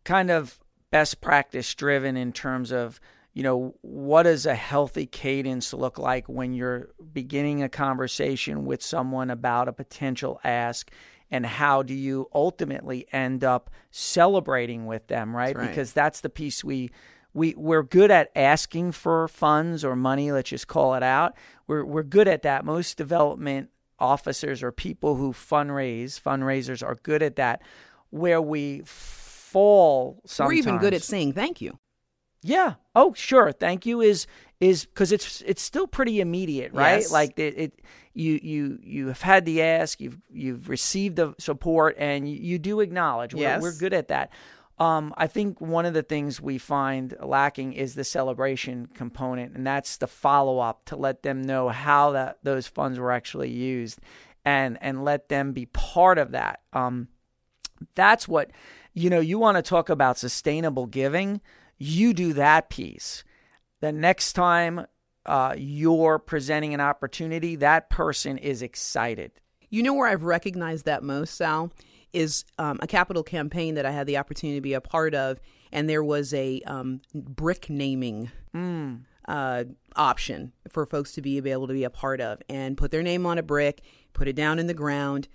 kind 0.04 0.30
of 0.30 0.60
best 0.92 1.22
practice 1.22 1.74
driven 1.74 2.18
in 2.18 2.34
terms 2.34 2.74
of 2.74 3.00
you 3.36 3.44
know 3.44 3.76
what 3.82 4.24
does 4.24 4.46
a 4.46 4.56
healthy 4.56 5.06
cadence 5.06 5.74
look 5.74 6.00
like 6.00 6.28
when 6.28 6.54
you're 6.54 6.90
beginning 7.14 7.62
a 7.62 7.70
conversation 7.70 8.66
with 8.66 8.82
someone 8.82 9.30
about 9.30 9.68
a 9.68 9.74
potential 9.74 10.40
ask? 10.44 10.90
And 11.30 11.46
how 11.46 11.84
do 11.84 11.94
you 11.94 12.30
ultimately 12.34 13.08
end 13.12 13.44
up 13.44 13.70
celebrating 13.92 14.86
with 14.86 15.08
them 15.08 15.36
right, 15.36 15.56
right. 15.56 15.68
because 15.68 15.92
that's 15.92 16.22
the 16.22 16.30
piece 16.30 16.64
we 16.64 16.92
we 17.34 17.54
we're 17.58 17.84
good 17.84 18.10
at 18.10 18.32
asking 18.36 18.94
for 18.94 19.28
funds 19.28 19.84
or 19.84 19.96
money 19.98 20.32
let's 20.32 20.50
just 20.50 20.68
call 20.68 20.96
it 20.96 21.04
out. 21.04 21.36
We're 21.68 21.84
we're 21.84 22.04
good 22.04 22.30
at 22.30 22.44
that. 22.44 22.64
Most 22.64 22.96
development 22.96 23.70
officers 24.00 24.64
or 24.64 24.72
people 24.72 25.16
who 25.16 25.34
fundraise 25.34 26.20
fundraisers 26.22 26.82
are 26.82 26.96
good 26.96 27.22
at 27.22 27.36
that 27.36 27.62
where 28.12 28.42
we 28.42 28.82
fall 28.86 30.22
sometimes 30.26 30.48
We're 30.48 30.58
even 30.58 30.78
good 30.78 30.94
at 30.94 31.04
saying 31.04 31.34
thank 31.34 31.60
you. 31.60 31.78
Yeah. 32.46 32.76
Oh, 32.96 33.14
sure. 33.14 33.52
Thank 33.52 33.86
you 33.86 34.02
is 34.02 34.28
is 34.62 34.86
because 34.86 35.12
it's 35.12 35.42
it's 35.42 35.62
still 35.62 35.88
pretty 35.88 36.22
immediate, 36.22 36.74
right? 36.74 37.02
Yes. 37.02 37.12
Like 37.12 37.38
it, 37.40 37.58
it, 37.58 37.82
you 38.14 38.40
you 38.42 38.80
you 38.82 39.08
have 39.08 39.22
had 39.22 39.46
the 39.46 39.62
ask, 39.64 40.00
you've 40.00 40.18
you've 40.32 40.70
received 40.70 41.16
the 41.16 41.34
support, 41.40 41.96
and 41.98 42.30
you, 42.30 42.38
you 42.38 42.60
do 42.60 42.80
acknowledge. 42.80 43.34
We're, 43.34 43.42
Yes. 43.42 43.62
we're 43.62 43.78
good 43.78 43.94
at 43.94 44.10
that. 44.10 44.32
Um, 44.78 45.14
I 45.18 45.28
think 45.28 45.60
one 45.62 45.86
of 45.86 45.94
the 45.94 46.04
things 46.04 46.42
we 46.42 46.58
find 46.58 47.16
lacking 47.22 47.74
is 47.74 47.96
the 47.96 48.04
celebration 48.04 48.88
component, 48.94 49.56
and 49.56 49.66
that's 49.66 49.98
the 49.98 50.08
follow 50.08 50.60
up 50.60 50.86
to 50.86 50.96
let 50.98 51.24
them 51.24 51.42
know 51.42 51.70
how 51.70 52.12
that 52.12 52.40
those 52.44 52.68
funds 52.68 53.00
were 53.00 53.12
actually 53.12 53.50
used, 53.50 54.00
and 54.46 54.78
and 54.82 55.04
let 55.04 55.30
them 55.30 55.52
be 55.54 55.66
part 55.66 56.18
of 56.18 56.32
that. 56.32 56.60
Um, 56.74 57.08
that's 57.96 58.28
what 58.28 58.52
you 58.94 59.10
know 59.10 59.20
you 59.20 59.40
want 59.40 59.58
to 59.58 59.62
talk 59.62 59.90
about 59.90 60.18
sustainable 60.18 60.86
giving 60.86 61.42
you 61.78 62.14
do 62.14 62.34
that 62.34 62.70
piece 62.70 63.24
the 63.82 63.92
next 63.92 64.34
time 64.34 64.86
uh, 65.26 65.56
you're 65.58 66.20
presenting 66.20 66.74
an 66.74 66.82
opportunity 66.82 67.56
that 67.56 67.90
person 67.90 68.38
is 68.38 68.62
excited 68.62 69.32
You 69.70 69.84
know 69.84 69.94
where 69.94 70.08
I've 70.08 70.24
recognized 70.24 70.86
that 70.86 71.04
most, 71.04 71.36
Sal, 71.36 71.72
is 72.14 72.46
um, 72.58 72.80
a 72.82 72.88
capital 72.88 73.24
campaign 73.24 73.76
that 73.76 73.86
I 73.86 73.92
had 73.92 74.08
the 74.08 74.18
opportunity 74.18 74.58
to 74.58 74.62
be 74.62 74.74
a 74.74 74.82
part 74.82 75.14
of, 75.14 75.40
and 75.72 75.90
there 75.90 76.04
was 76.04 76.34
a 76.34 76.62
um, 76.62 77.02
brick 77.14 77.70
naming 77.70 78.32
uh, 79.28 79.66
option 79.96 80.54
for 80.70 80.86
folks 80.86 81.12
to 81.14 81.22
be 81.22 81.38
able 81.50 81.68
to 81.68 81.74
be 81.74 81.84
a 81.84 81.90
part 81.90 82.22
of 82.22 82.42
and 82.48 82.78
put 82.78 82.92
their 82.92 83.04
name 83.04 83.26
on 83.26 83.38
a 83.38 83.44
brick, 83.44 83.82
put 84.14 84.28
it 84.28 84.36
down 84.36 84.60
in 84.60 84.68
the 84.68 84.74
ground. 84.74 85.28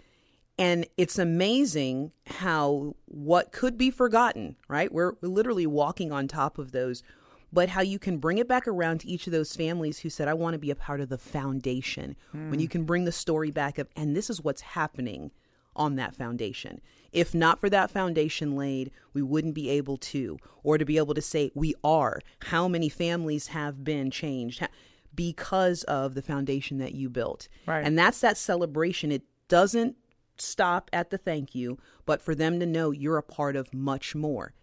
And 0.61 0.87
it's 0.99 1.19
amazing 1.19 2.13
how 2.27 2.95
what 3.07 3.51
could 3.51 3.79
be 3.79 3.91
forgotten, 3.91 4.57
right? 4.69 4.93
We're, 4.93 5.15
we're 5.23 5.29
literally 5.31 5.67
walking 5.67 6.13
on 6.13 6.29
top 6.29 6.59
of 6.59 6.73
those, 6.73 7.03
but 7.51 7.71
how 7.71 7.81
you 7.81 7.99
can 7.99 8.19
bring 8.19 8.37
it 8.37 8.47
back 8.47 8.69
around 8.69 8.99
to 9.01 9.09
each 9.09 9.27
of 9.27 9.33
those 9.33 9.57
families 9.57 10.01
who 10.01 10.11
said, 10.11 10.29
I 10.29 10.35
want 10.35 10.53
to 10.53 10.59
be 10.59 10.71
a 10.71 10.77
part 10.77 11.01
of 11.01 11.09
the 11.09 11.17
foundation. 11.17 12.15
When 12.33 12.55
hmm. 12.55 12.61
you 12.61 12.69
can 12.69 12.85
bring 12.85 13.07
the 13.07 13.13
story 13.13 13.51
back 13.51 13.79
up, 13.79 13.89
and 13.97 14.15
this 14.15 14.29
is 14.29 14.45
what's 14.45 14.61
happening 14.61 15.31
on 15.75 15.97
that 15.97 16.15
foundation. 16.15 16.83
If 17.11 17.35
not 17.35 17.59
for 17.59 17.71
that 17.71 17.91
foundation 17.91 18.55
laid, 18.55 18.91
we 19.15 19.23
wouldn't 19.23 19.55
be 19.55 19.71
able 19.71 19.97
to, 19.97 20.37
or 20.63 20.77
to 20.77 20.85
be 20.85 20.99
able 20.99 21.15
to 21.15 21.23
say, 21.23 21.51
we 21.55 21.75
are. 21.83 22.21
How 22.43 22.69
many 22.69 22.91
families 22.91 23.47
have 23.49 23.83
been 23.83 24.11
changed? 24.11 24.69
Because 25.15 25.85
of 25.85 26.15
the 26.15 26.23
foundation 26.23 26.77
that 26.79 26.95
you 26.95 27.09
built. 27.09 27.49
Right. 27.67 27.83
And 27.83 27.99
that's 27.99 28.21
that 28.21 28.37
celebration. 28.37 29.11
It 29.11 29.23
doesn't 29.49 29.97
stop 30.41 30.91
at 30.93 31.11
the 31.11 31.19
thank 31.19 31.55
you, 31.55 31.79
but 32.07 32.21
for 32.23 32.35
them 32.35 32.61
to 32.61 32.67
know 32.67 32.91
you're 32.91 33.19
a 33.19 33.23
part 33.23 33.57
of 33.57 33.73
much 33.75 34.15
more. 34.15 34.55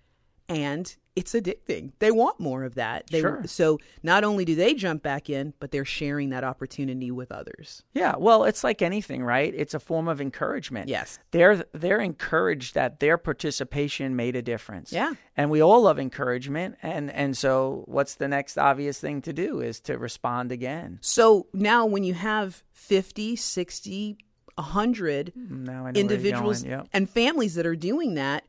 And 0.49 0.95
it's 1.13 1.33
addicting. 1.33 1.91
They 1.99 2.09
want 2.11 2.39
more 2.39 2.63
of 2.63 2.75
that. 2.75 3.07
They, 3.11 3.19
Sure. 3.19 3.41
So 3.47 3.79
not 4.01 4.23
only 4.23 4.45
do 4.45 4.55
they 4.55 4.73
jump 4.75 5.03
back 5.03 5.29
in, 5.29 5.53
but 5.59 5.71
they're 5.71 5.83
sharing 5.83 6.29
that 6.29 6.45
opportunity 6.45 7.11
with 7.11 7.31
others. 7.33 7.83
yeah 7.93 8.15
well 8.17 8.43
it's 8.45 8.63
like 8.63 8.81
anything 8.81 9.23
right 9.23 9.53
it's 9.57 9.73
a 9.73 9.79
form 9.79 10.07
of 10.07 10.21
encouragement 10.21 10.87
Yes. 10.87 11.19
they're 11.31 11.65
they're 11.73 11.99
encouraged 11.99 12.75
that 12.75 12.99
their 13.01 13.17
participation 13.17 14.15
made 14.15 14.35
a 14.37 14.41
difference 14.43 14.93
Yeah. 14.93 15.15
and 15.35 15.49
we 15.49 15.59
all 15.61 15.81
love 15.81 15.97
encouragement 15.99 16.77
and 16.83 17.11
and 17.11 17.35
so 17.35 17.83
what's 17.87 18.15
the 18.15 18.27
next 18.27 18.57
obvious 18.57 18.99
thing 18.99 19.21
to 19.23 19.33
do 19.33 19.59
is 19.59 19.79
to 19.81 19.97
respond 19.97 20.51
again 20.51 20.99
So 21.01 21.47
now 21.51 21.85
when 21.87 22.03
you 22.03 22.13
have 22.13 22.63
50, 22.73 23.35
60, 23.35 24.17
100 24.57 25.33
now 25.35 25.41
I 25.41 25.47
know 25.51 25.83
where 25.83 25.91
you're 25.93 26.01
individuals 26.01 26.63
yep. 26.63 26.87
and 26.91 27.09
families 27.09 27.55
that 27.55 27.65
are 27.65 27.75
doing 27.75 28.15
that 28.15 28.43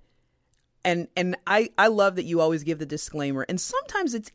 and 0.84 1.08
and 1.16 1.36
I 1.46 1.70
I 1.76 1.88
love 1.88 2.16
that 2.16 2.24
you 2.24 2.40
always 2.40 2.62
give 2.62 2.78
the 2.78 2.86
disclaimer 2.86 3.44
and 3.48 3.60
sometimes 3.60 4.14
it's 4.14 4.32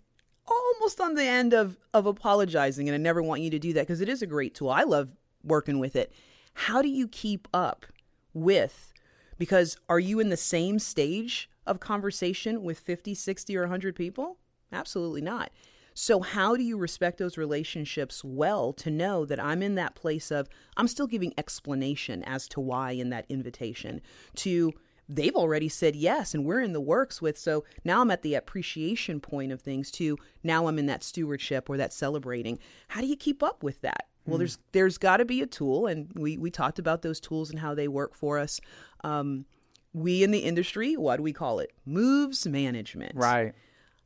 almost 0.48 1.00
on 1.00 1.16
the 1.16 1.24
end 1.24 1.54
of 1.54 1.78
of 1.94 2.06
apologizing 2.06 2.88
and 2.88 2.96
I 2.96 2.98
never 2.98 3.24
want 3.24 3.42
you 3.42 3.50
to 3.52 3.60
do 3.60 3.74
that 3.74 3.82
because 3.82 4.02
it 4.02 4.10
is 4.10 4.22
a 4.22 4.28
great 4.28 4.54
tool. 4.54 4.70
I 4.70 4.84
love 4.84 5.16
working 5.44 5.80
with 5.80 5.96
it. 5.96 6.12
How 6.54 6.82
do 6.82 6.90
you 6.90 7.08
keep 7.08 7.48
up 7.54 7.86
with 8.34 8.94
because 9.38 9.78
are 9.90 10.00
you 10.00 10.20
in 10.20 10.30
the 10.30 10.38
same 10.38 10.80
stage 10.80 11.50
of 11.66 11.80
conversation 11.80 12.64
with 12.64 12.80
50, 12.80 13.16
60 13.16 13.58
or 13.58 13.62
100 13.62 13.96
people? 13.96 14.38
Absolutely 14.72 15.22
not. 15.22 15.52
So, 15.94 16.22
how 16.22 16.56
do 16.56 16.64
you 16.64 16.78
respect 16.78 17.18
those 17.18 17.38
relationships 17.38 18.24
well 18.24 18.74
to 18.74 18.90
know 18.90 19.26
that 19.26 19.40
I'm 19.40 19.62
in 19.62 19.76
that 19.76 19.96
place 19.96 20.32
of 20.32 20.50
I'm 20.78 20.88
still 20.88 21.08
giving 21.08 21.34
explanation 21.38 22.24
as 22.24 22.48
to 22.50 22.60
why 22.60 22.92
in 22.92 23.10
that 23.10 23.26
invitation 23.30 24.02
to 24.38 24.74
they've 25.10 25.36
already 25.36 25.70
said 25.70 25.96
yes 25.96 26.34
and 26.34 26.46
we're 26.46 26.62
in 26.62 26.74
the 26.74 26.82
works 26.82 27.22
with 27.22 27.38
so 27.38 27.66
now 27.84 28.02
I'm 28.02 28.10
at 28.10 28.22
the 28.22 28.36
appreciation 28.36 29.20
point 29.20 29.52
of 29.52 29.62
things 29.62 29.92
too 29.92 30.18
now 30.44 30.68
I'm 30.68 30.80
in 30.80 30.86
that 30.86 31.04
stewardship 31.04 31.70
or 31.70 31.78
that 31.78 31.94
celebrating. 31.94 32.58
How 32.88 33.02
do 33.02 33.08
you 33.08 33.18
keep 33.18 33.44
up 33.44 33.64
with 33.64 33.82
that? 33.82 34.08
Well 34.26 34.38
there's 34.38 34.58
there's 34.72 34.98
got 34.98 35.18
to 35.18 35.26
be 35.26 35.42
a 35.42 35.46
tool 35.46 35.88
and 35.88 36.10
we 36.16 36.38
we 36.38 36.50
talked 36.50 36.80
about 36.80 37.02
those 37.02 37.20
tools 37.20 37.50
and 37.50 37.60
how 37.60 37.76
they 37.76 37.88
work 37.88 38.16
for 38.16 38.40
us. 38.40 38.62
Um 39.04 39.46
we 39.94 40.24
in 40.24 40.32
the 40.32 40.40
industry 40.40 40.96
what 40.96 41.18
do 41.18 41.24
we 41.24 41.34
call 41.34 41.60
it? 41.60 41.72
Moves 41.86 42.48
management. 42.48 43.16
Right 43.16 43.54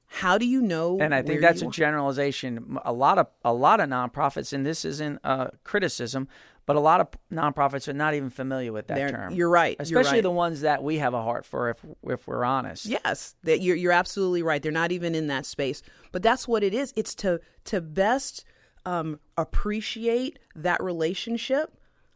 how 0.10 0.38
do 0.38 0.46
you 0.48 0.62
know 0.62 0.98
and 1.00 1.14
I 1.14 1.22
think 1.22 1.42
that's 1.42 1.62
a 1.62 1.68
generalization. 1.68 2.78
A 2.86 2.94
lot 2.94 3.18
of 3.20 3.28
a 3.44 3.54
lot 3.54 3.80
of 3.80 3.90
nonprofits, 3.90 4.54
and 4.54 4.66
this 4.66 4.86
isn't 4.86 5.20
a 5.24 5.52
criticism, 5.64 6.28
but 6.66 6.76
a 6.76 6.80
lot 6.80 7.02
of 7.02 7.08
nonprofits 7.32 7.88
are 7.88 7.94
not 7.94 8.14
even 8.14 8.30
familiar 8.30 8.72
with 8.72 8.88
that 8.88 8.96
They're- 8.96 9.10
term. 9.10 9.34
you're 9.34 9.50
right, 9.50 9.76
you're 9.78 9.84
especially 10.00 10.18
right. 10.20 10.24
the 10.24 10.32
ones 10.32 10.62
that 10.62 10.82
we 10.82 10.98
have 11.00 11.14
a 11.14 11.22
heart 11.22 11.46
for, 11.46 11.70
if 11.70 11.78
if 12.04 12.26
we're 12.28 12.46
honest. 12.46 12.86
Yes, 12.86 13.36
that 13.44 13.60
you're 13.62 13.76
you're 13.76 13.92
absolutely 13.92 14.44
right. 14.44 14.62
They're 14.62 14.72
not 14.72 14.92
even 14.94 15.14
in 15.14 15.28
that 15.28 15.46
space, 15.46 15.82
but 16.12 16.24
that's 16.24 16.48
what 16.48 16.64
it 16.64 16.74
is. 16.74 16.94
It's 16.96 17.14
to 17.16 17.40
to 17.66 17.82
best 17.82 18.46
um, 18.86 19.20
appreciate 19.38 20.40
that 20.56 20.82
relationship. 20.82 21.74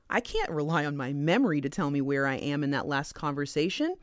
I 0.10 0.22
can't 0.22 0.50
rely 0.50 0.86
on 0.86 0.96
my 0.96 1.12
memory 1.14 1.60
to 1.62 1.70
tell 1.70 1.90
me 1.92 2.00
where 2.02 2.26
I 2.28 2.36
am 2.36 2.64
in 2.64 2.72
that 2.72 2.88
last 2.88 3.14
conversation. 3.14 3.96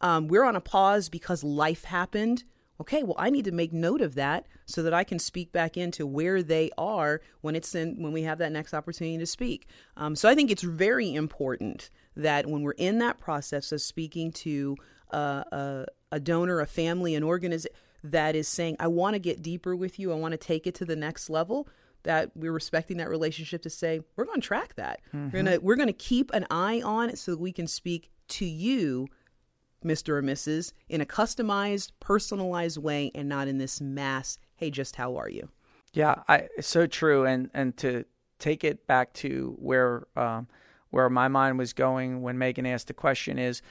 Um, 0.00 0.28
we're 0.28 0.44
on 0.44 0.54
a 0.56 0.60
pause 0.60 1.08
because 1.08 1.42
life 1.44 1.84
happened. 1.84 2.44
Okay, 2.82 3.04
well, 3.04 3.14
I 3.16 3.30
need 3.30 3.44
to 3.44 3.52
make 3.52 3.72
note 3.72 4.00
of 4.00 4.16
that 4.16 4.46
so 4.66 4.82
that 4.82 4.92
I 4.92 5.04
can 5.04 5.20
speak 5.20 5.52
back 5.52 5.76
into 5.76 6.04
where 6.04 6.42
they 6.42 6.70
are 6.76 7.20
when 7.40 7.54
it's 7.54 7.74
in 7.76 8.02
when 8.02 8.12
we 8.12 8.22
have 8.22 8.38
that 8.38 8.50
next 8.50 8.74
opportunity 8.74 9.18
to 9.18 9.26
speak. 9.26 9.68
Um, 9.96 10.16
so 10.16 10.28
I 10.28 10.34
think 10.34 10.50
it's 10.50 10.64
very 10.64 11.14
important 11.14 11.90
that 12.16 12.46
when 12.46 12.62
we're 12.62 12.72
in 12.72 12.98
that 12.98 13.18
process 13.18 13.70
of 13.70 13.80
speaking 13.80 14.32
to 14.32 14.76
uh, 15.12 15.44
a, 15.52 15.86
a 16.10 16.20
donor, 16.20 16.60
a 16.60 16.66
family, 16.66 17.14
an 17.14 17.22
organization 17.22 17.76
that 18.04 18.34
is 18.34 18.48
saying, 18.48 18.76
I 18.80 18.88
want 18.88 19.14
to 19.14 19.20
get 19.20 19.42
deeper 19.42 19.76
with 19.76 20.00
you, 20.00 20.10
I 20.10 20.16
want 20.16 20.32
to 20.32 20.38
take 20.38 20.66
it 20.66 20.74
to 20.76 20.84
the 20.84 20.96
next 20.96 21.30
level 21.30 21.68
that 22.02 22.32
we're 22.34 22.50
respecting 22.50 22.96
that 22.96 23.08
relationship 23.08 23.62
to 23.62 23.70
say 23.70 24.00
we're 24.16 24.24
going 24.24 24.40
to 24.40 24.46
track 24.46 24.74
that. 24.74 25.00
Mm-hmm. 25.14 25.26
We're 25.26 25.42
going 25.44 25.46
to 25.46 25.58
we're 25.58 25.76
going 25.76 25.86
to 25.86 25.92
keep 25.92 26.32
an 26.32 26.46
eye 26.50 26.82
on 26.82 27.10
it 27.10 27.18
so 27.18 27.30
that 27.30 27.40
we 27.40 27.52
can 27.52 27.68
speak 27.68 28.10
to 28.28 28.44
you 28.44 29.06
Mr. 29.84 30.10
or 30.10 30.22
Mrs., 30.22 30.72
in 30.88 31.00
a 31.00 31.06
customized, 31.06 31.92
personalized 32.00 32.78
way 32.78 33.10
and 33.14 33.28
not 33.28 33.48
in 33.48 33.58
this 33.58 33.80
mass, 33.80 34.38
hey, 34.56 34.70
just 34.70 34.96
how 34.96 35.16
are 35.16 35.28
you? 35.28 35.48
Yeah, 35.92 36.22
I 36.28 36.48
so 36.60 36.86
true. 36.86 37.26
And 37.26 37.50
and 37.52 37.76
to 37.78 38.04
take 38.38 38.64
it 38.64 38.86
back 38.86 39.12
to 39.14 39.56
where 39.58 40.06
um, 40.16 40.48
where 40.90 41.08
my 41.10 41.28
mind 41.28 41.58
was 41.58 41.72
going 41.72 42.22
when 42.22 42.38
Megan 42.38 42.66
asked 42.66 42.88
the 42.88 42.94
question 42.94 43.38
is 43.38 43.62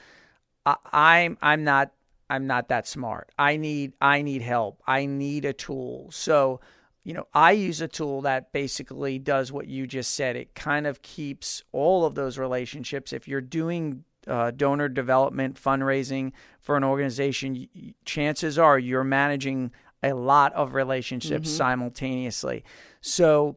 I, 0.66 0.76
I'm 0.92 1.38
I'm 1.42 1.64
not 1.64 1.92
I'm 2.30 2.46
not 2.46 2.68
that 2.68 2.86
smart. 2.86 3.30
I 3.38 3.56
need 3.56 3.92
I 4.00 4.22
need 4.22 4.42
help. 4.42 4.82
I 4.86 5.06
need 5.06 5.44
a 5.44 5.52
tool. 5.52 6.10
So 6.12 6.60
you 7.04 7.14
know, 7.14 7.26
I 7.34 7.52
use 7.52 7.80
a 7.80 7.88
tool 7.88 8.22
that 8.22 8.52
basically 8.52 9.18
does 9.18 9.50
what 9.50 9.66
you 9.66 9.88
just 9.88 10.14
said. 10.14 10.36
It 10.36 10.54
kind 10.54 10.86
of 10.86 11.02
keeps 11.02 11.64
all 11.72 12.04
of 12.04 12.14
those 12.14 12.38
relationships. 12.38 13.12
If 13.12 13.26
you're 13.26 13.40
doing 13.40 14.04
uh, 14.26 14.50
donor 14.50 14.88
development 14.88 15.60
fundraising 15.62 16.32
for 16.60 16.76
an 16.76 16.84
organization, 16.84 17.68
chances 18.04 18.58
are 18.58 18.78
you're 18.78 19.04
managing 19.04 19.72
a 20.02 20.12
lot 20.12 20.52
of 20.54 20.74
relationships 20.74 21.48
mm-hmm. 21.48 21.56
simultaneously. 21.56 22.64
So, 23.00 23.56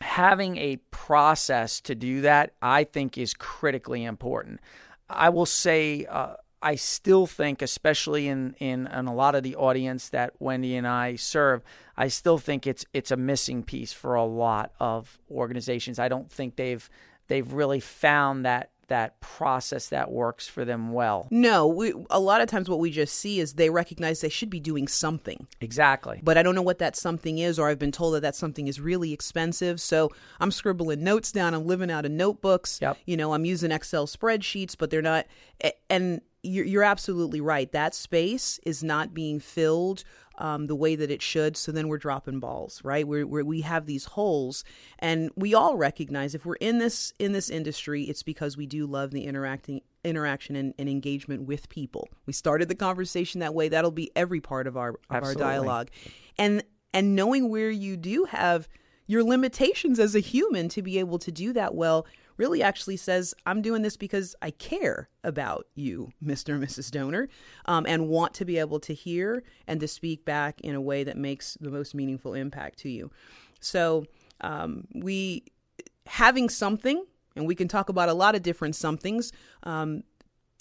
having 0.00 0.56
a 0.56 0.76
process 0.90 1.80
to 1.80 1.94
do 1.94 2.22
that, 2.22 2.54
I 2.60 2.84
think, 2.84 3.16
is 3.16 3.34
critically 3.34 4.04
important. 4.04 4.60
I 5.08 5.28
will 5.28 5.46
say, 5.46 6.06
uh, 6.06 6.34
I 6.62 6.76
still 6.76 7.26
think, 7.26 7.60
especially 7.60 8.28
in, 8.28 8.54
in, 8.58 8.86
in 8.86 9.06
a 9.06 9.14
lot 9.14 9.34
of 9.34 9.42
the 9.42 9.56
audience 9.56 10.08
that 10.10 10.34
Wendy 10.38 10.76
and 10.76 10.86
I 10.86 11.16
serve, 11.16 11.62
I 11.96 12.08
still 12.08 12.38
think 12.38 12.66
it's 12.66 12.84
it's 12.92 13.10
a 13.10 13.16
missing 13.16 13.62
piece 13.64 13.92
for 13.92 14.14
a 14.14 14.24
lot 14.24 14.72
of 14.78 15.18
organizations. 15.30 15.98
I 15.98 16.08
don't 16.08 16.30
think 16.30 16.56
they've 16.56 16.88
they've 17.26 17.52
really 17.52 17.80
found 17.80 18.44
that 18.46 18.70
that 18.92 19.18
process 19.20 19.88
that 19.88 20.10
works 20.10 20.46
for 20.46 20.66
them 20.66 20.92
well. 20.92 21.26
No, 21.30 21.66
we, 21.66 21.94
a 22.10 22.20
lot 22.20 22.42
of 22.42 22.48
times 22.48 22.68
what 22.68 22.78
we 22.78 22.90
just 22.90 23.14
see 23.14 23.40
is 23.40 23.54
they 23.54 23.70
recognize 23.70 24.20
they 24.20 24.28
should 24.28 24.50
be 24.50 24.60
doing 24.60 24.86
something. 24.86 25.46
Exactly. 25.62 26.20
But 26.22 26.36
I 26.36 26.42
don't 26.42 26.54
know 26.54 26.60
what 26.60 26.78
that 26.80 26.94
something 26.94 27.38
is, 27.38 27.58
or 27.58 27.70
I've 27.70 27.78
been 27.78 27.90
told 27.90 28.14
that 28.14 28.20
that 28.20 28.36
something 28.36 28.68
is 28.68 28.78
really 28.78 29.14
expensive. 29.14 29.80
So 29.80 30.10
I'm 30.40 30.50
scribbling 30.50 31.02
notes 31.02 31.32
down. 31.32 31.54
I'm 31.54 31.66
living 31.66 31.90
out 31.90 32.04
of 32.04 32.12
notebooks. 32.12 32.80
Yep. 32.82 32.98
You 33.06 33.16
know, 33.16 33.32
I'm 33.32 33.46
using 33.46 33.72
Excel 33.72 34.06
spreadsheets, 34.06 34.76
but 34.76 34.90
they're 34.90 35.00
not. 35.00 35.26
And 35.88 36.20
you're, 36.42 36.66
you're 36.66 36.82
absolutely 36.82 37.40
right. 37.40 37.72
That 37.72 37.94
space 37.94 38.60
is 38.66 38.84
not 38.84 39.14
being 39.14 39.40
filled 39.40 40.04
um, 40.42 40.66
the 40.66 40.74
way 40.74 40.96
that 40.96 41.08
it 41.08 41.22
should. 41.22 41.56
So 41.56 41.70
then 41.70 41.86
we're 41.86 41.98
dropping 41.98 42.40
balls, 42.40 42.80
right? 42.82 43.06
We're, 43.06 43.24
we're, 43.24 43.44
we 43.44 43.60
have 43.60 43.86
these 43.86 44.04
holes, 44.04 44.64
and 44.98 45.30
we 45.36 45.54
all 45.54 45.76
recognize 45.76 46.34
if 46.34 46.44
we're 46.44 46.56
in 46.56 46.78
this 46.78 47.14
in 47.20 47.30
this 47.30 47.48
industry, 47.48 48.02
it's 48.02 48.24
because 48.24 48.56
we 48.56 48.66
do 48.66 48.84
love 48.84 49.12
the 49.12 49.24
interacting 49.24 49.82
interaction 50.04 50.56
and, 50.56 50.74
and 50.80 50.88
engagement 50.88 51.42
with 51.42 51.68
people. 51.68 52.08
We 52.26 52.32
started 52.32 52.68
the 52.68 52.74
conversation 52.74 53.38
that 53.38 53.54
way. 53.54 53.68
That'll 53.68 53.92
be 53.92 54.10
every 54.16 54.40
part 54.40 54.66
of 54.66 54.76
our 54.76 54.90
of 54.90 54.96
Absolutely. 55.10 55.44
our 55.44 55.50
dialogue, 55.50 55.90
and 56.36 56.64
and 56.92 57.14
knowing 57.14 57.48
where 57.48 57.70
you 57.70 57.96
do 57.96 58.24
have 58.24 58.68
your 59.06 59.22
limitations 59.22 60.00
as 60.00 60.16
a 60.16 60.20
human 60.20 60.68
to 60.70 60.82
be 60.82 60.98
able 60.98 61.20
to 61.20 61.30
do 61.30 61.52
that 61.52 61.74
well 61.74 62.04
really 62.36 62.62
actually 62.62 62.96
says, 62.96 63.34
I'm 63.46 63.62
doing 63.62 63.82
this 63.82 63.96
because 63.96 64.34
I 64.42 64.50
care 64.50 65.08
about 65.24 65.66
you, 65.74 66.12
Mr. 66.24 66.54
and 66.54 66.62
Mrs. 66.62 66.90
Donor, 66.90 67.28
um, 67.66 67.86
and 67.86 68.08
want 68.08 68.34
to 68.34 68.44
be 68.44 68.58
able 68.58 68.80
to 68.80 68.94
hear 68.94 69.42
and 69.66 69.80
to 69.80 69.88
speak 69.88 70.24
back 70.24 70.60
in 70.60 70.74
a 70.74 70.80
way 70.80 71.04
that 71.04 71.16
makes 71.16 71.56
the 71.60 71.70
most 71.70 71.94
meaningful 71.94 72.34
impact 72.34 72.78
to 72.80 72.88
you. 72.88 73.10
So, 73.60 74.06
um, 74.40 74.86
we 74.94 75.44
having 76.06 76.48
something, 76.48 77.04
and 77.36 77.46
we 77.46 77.54
can 77.54 77.68
talk 77.68 77.88
about 77.88 78.08
a 78.08 78.14
lot 78.14 78.34
of 78.34 78.42
different 78.42 78.76
somethings. 78.76 79.32
Um, 79.62 80.02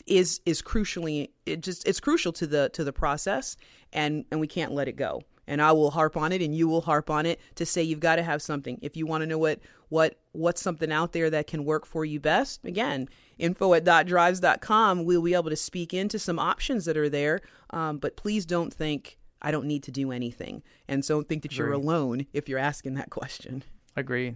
is 0.08 0.42
is 0.48 0.62
crucially 0.64 1.30
it 1.46 1.62
just 1.62 1.88
it's 1.88 2.00
crucial 2.00 2.32
to 2.34 2.48
the 2.48 2.70
to 2.74 2.84
the 2.84 2.92
process 2.92 3.56
and 3.94 4.26
and 4.32 4.40
we 4.40 4.48
can't 4.48 4.72
let 4.72 4.88
it 4.88 4.96
go 4.96 5.22
and 5.52 5.62
I 5.62 5.74
will 5.74 5.92
harp 5.92 6.16
on 6.16 6.32
it 6.32 6.42
and 6.42 6.56
you 6.56 6.70
will 6.70 6.80
harp 6.80 7.10
on 7.10 7.26
it 7.26 7.38
to 7.56 7.66
say 7.66 7.84
you've 7.84 8.00
got 8.00 8.16
to 8.16 8.24
have 8.24 8.42
something. 8.42 8.80
If 8.82 8.96
you 8.96 9.06
want 9.06 9.24
to 9.24 9.28
know 9.28 9.38
what 9.38 9.60
what 9.90 10.18
what's 10.32 10.62
something 10.62 10.94
out 10.94 11.12
there 11.12 11.30
that 11.30 11.46
can 11.46 11.66
work 11.66 11.86
for 11.86 12.06
you 12.06 12.22
best, 12.22 12.64
again, 12.64 13.10
info 13.38 13.74
at 13.74 13.84
dotdrives.com, 13.84 15.04
we'll 15.04 15.22
be 15.22 15.34
able 15.34 15.50
to 15.50 15.58
speak 15.58 15.94
into 15.94 16.18
some 16.18 16.40
options 16.40 16.86
that 16.86 16.96
are 16.96 17.10
there. 17.10 17.42
Um, 17.72 17.98
but 17.98 18.16
please 18.16 18.46
don't 18.46 18.74
think 18.74 19.18
I 19.42 19.52
don't 19.52 19.66
need 19.66 19.84
to 19.84 19.92
do 19.92 20.14
anything. 20.14 20.64
And 20.88 21.04
so 21.04 21.16
don't 21.16 21.28
think 21.28 21.44
that 21.44 21.58
you're 21.58 21.74
alone 21.74 22.28
if 22.32 22.48
you're 22.48 22.58
asking 22.58 22.94
that 22.94 23.10
question. 23.10 23.66
Agree. 23.98 24.36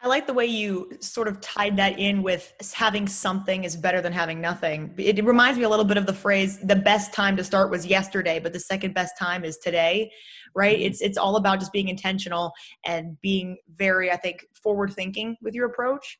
I 0.00 0.06
like 0.06 0.28
the 0.28 0.32
way 0.32 0.46
you 0.46 0.90
sort 1.00 1.26
of 1.26 1.40
tied 1.40 1.76
that 1.78 1.98
in 1.98 2.22
with 2.22 2.52
having 2.72 3.08
something 3.08 3.64
is 3.64 3.76
better 3.76 4.00
than 4.00 4.12
having 4.12 4.40
nothing. 4.40 4.94
It 4.96 5.24
reminds 5.24 5.58
me 5.58 5.64
a 5.64 5.68
little 5.68 5.84
bit 5.84 5.96
of 5.96 6.06
the 6.06 6.14
phrase 6.14 6.58
the 6.60 6.76
best 6.76 7.12
time 7.12 7.36
to 7.36 7.42
start 7.42 7.70
was 7.70 7.84
yesterday, 7.84 8.38
but 8.38 8.52
the 8.52 8.60
second 8.60 8.94
best 8.94 9.18
time 9.18 9.44
is 9.44 9.58
today, 9.58 10.12
right? 10.54 10.76
Mm-hmm. 10.76 10.86
It's 10.86 11.00
it's 11.00 11.18
all 11.18 11.34
about 11.34 11.58
just 11.58 11.72
being 11.72 11.88
intentional 11.88 12.52
and 12.84 13.20
being 13.20 13.56
very 13.74 14.08
I 14.10 14.16
think 14.16 14.46
forward 14.62 14.92
thinking 14.92 15.36
with 15.42 15.54
your 15.54 15.66
approach. 15.66 16.18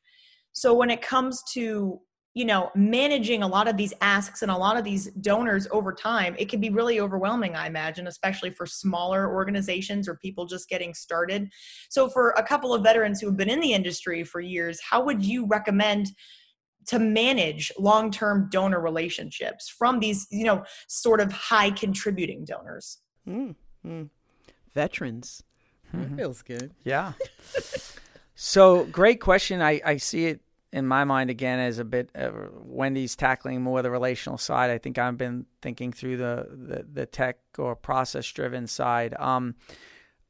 So 0.51 0.73
when 0.73 0.89
it 0.89 1.01
comes 1.01 1.41
to 1.53 2.01
you 2.39 2.45
know 2.45 2.71
managing 2.73 3.43
a 3.43 3.47
lot 3.47 3.67
of 3.67 3.75
these 3.75 3.93
asks 3.99 4.43
and 4.43 4.49
a 4.49 4.55
lot 4.55 4.77
of 4.77 4.85
these 4.85 5.11
donors 5.19 5.67
over 5.71 5.91
time 5.91 6.33
it 6.39 6.47
can 6.47 6.61
be 6.61 6.69
really 6.69 7.01
overwhelming 7.01 7.53
i 7.53 7.67
imagine 7.67 8.07
especially 8.07 8.49
for 8.49 8.65
smaller 8.65 9.29
organizations 9.35 10.07
or 10.07 10.15
people 10.15 10.45
just 10.45 10.69
getting 10.69 10.93
started. 10.93 11.49
So 11.89 12.07
for 12.07 12.29
a 12.37 12.43
couple 12.43 12.73
of 12.73 12.81
veterans 12.81 13.19
who 13.19 13.27
have 13.27 13.35
been 13.35 13.49
in 13.49 13.59
the 13.59 13.73
industry 13.73 14.23
for 14.23 14.39
years 14.39 14.79
how 14.89 15.03
would 15.03 15.21
you 15.21 15.47
recommend 15.47 16.11
to 16.87 16.97
manage 16.97 17.73
long-term 17.77 18.47
donor 18.49 18.79
relationships 18.79 19.67
from 19.67 19.99
these 19.99 20.25
you 20.31 20.45
know 20.45 20.63
sort 20.87 21.19
of 21.19 21.33
high 21.33 21.71
contributing 21.71 22.45
donors? 22.45 22.99
Mm-hmm. 23.27 24.03
veterans. 24.73 25.43
Mm-hmm. 25.93 26.15
that 26.15 26.15
feels 26.15 26.41
good. 26.41 26.71
Yeah. 26.85 27.13
So 28.41 28.85
great 28.85 29.19
question. 29.19 29.61
I 29.61 29.81
i 29.83 29.97
see 29.97 30.27
it 30.27 30.39
in 30.71 30.85
my 30.85 31.03
mind 31.03 31.29
again 31.29 31.59
as 31.59 31.79
a 31.79 31.85
bit 31.85 32.09
uh, 32.15 32.31
Wendy's 32.53 33.15
tackling 33.15 33.61
more 33.61 33.81
the 33.81 33.89
relational 33.89 34.37
side. 34.37 34.69
I 34.69 34.77
think 34.77 34.97
I've 34.97 35.17
been 35.17 35.45
thinking 35.61 35.91
through 35.91 36.17
the 36.17 36.47
the, 36.51 36.85
the 36.91 37.05
tech 37.05 37.39
or 37.57 37.75
process 37.75 38.31
driven 38.31 38.67
side. 38.67 39.15
Um, 39.19 39.55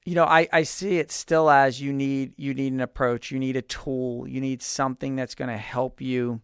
you 0.05 0.15
know, 0.15 0.25
I, 0.25 0.47
I 0.51 0.63
see 0.63 0.97
it 0.97 1.11
still 1.11 1.49
as 1.49 1.81
you 1.81 1.91
need 1.91 2.33
you 2.37 2.53
need 2.53 2.73
an 2.73 2.81
approach, 2.81 3.31
you 3.31 3.39
need 3.39 3.57
a 3.57 3.61
tool, 3.61 4.27
you 4.27 4.41
need 4.41 4.61
something 4.61 5.15
that's 5.15 5.35
going 5.35 5.49
to 5.49 5.57
help 5.57 6.01
you 6.01 6.41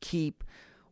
keep 0.00 0.44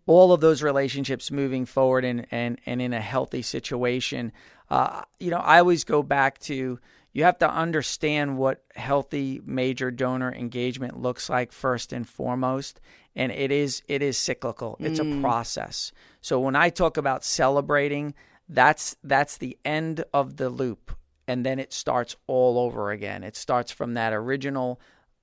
all 0.06 0.32
of 0.32 0.40
those 0.40 0.62
relationships 0.62 1.30
moving 1.30 1.66
forward 1.66 2.04
and 2.04 2.26
and 2.30 2.58
and 2.66 2.80
in 2.80 2.92
a 2.92 3.00
healthy 3.00 3.42
situation. 3.42 4.32
Uh, 4.70 5.02
you 5.18 5.30
know, 5.30 5.38
I 5.38 5.58
always 5.58 5.84
go 5.84 6.02
back 6.02 6.38
to 6.40 6.78
you 7.12 7.24
have 7.24 7.38
to 7.38 7.50
understand 7.50 8.38
what 8.38 8.62
healthy 8.74 9.40
major 9.44 9.90
donor 9.90 10.32
engagement 10.32 11.00
looks 11.00 11.28
like 11.28 11.52
first 11.52 11.92
and 11.92 12.08
foremost 12.08 12.80
and 13.16 13.32
it 13.32 13.50
is 13.50 13.82
it 13.88 14.02
is 14.02 14.16
cyclical. 14.16 14.76
It's 14.78 15.00
mm. 15.00 15.18
a 15.18 15.20
process. 15.20 15.92
So 16.20 16.38
when 16.40 16.56
i 16.56 16.70
talk 16.70 16.96
about 16.96 17.24
celebrating 17.24 18.14
that's 18.48 18.96
that's 19.02 19.38
the 19.38 19.58
end 19.64 20.04
of 20.12 20.36
the 20.36 20.48
loop 20.48 20.92
and 21.26 21.46
then 21.46 21.58
it 21.58 21.72
starts 21.72 22.16
all 22.26 22.58
over 22.58 22.90
again. 22.90 23.22
It 23.24 23.36
starts 23.36 23.72
from 23.72 23.94
that 23.94 24.12
original 24.12 24.80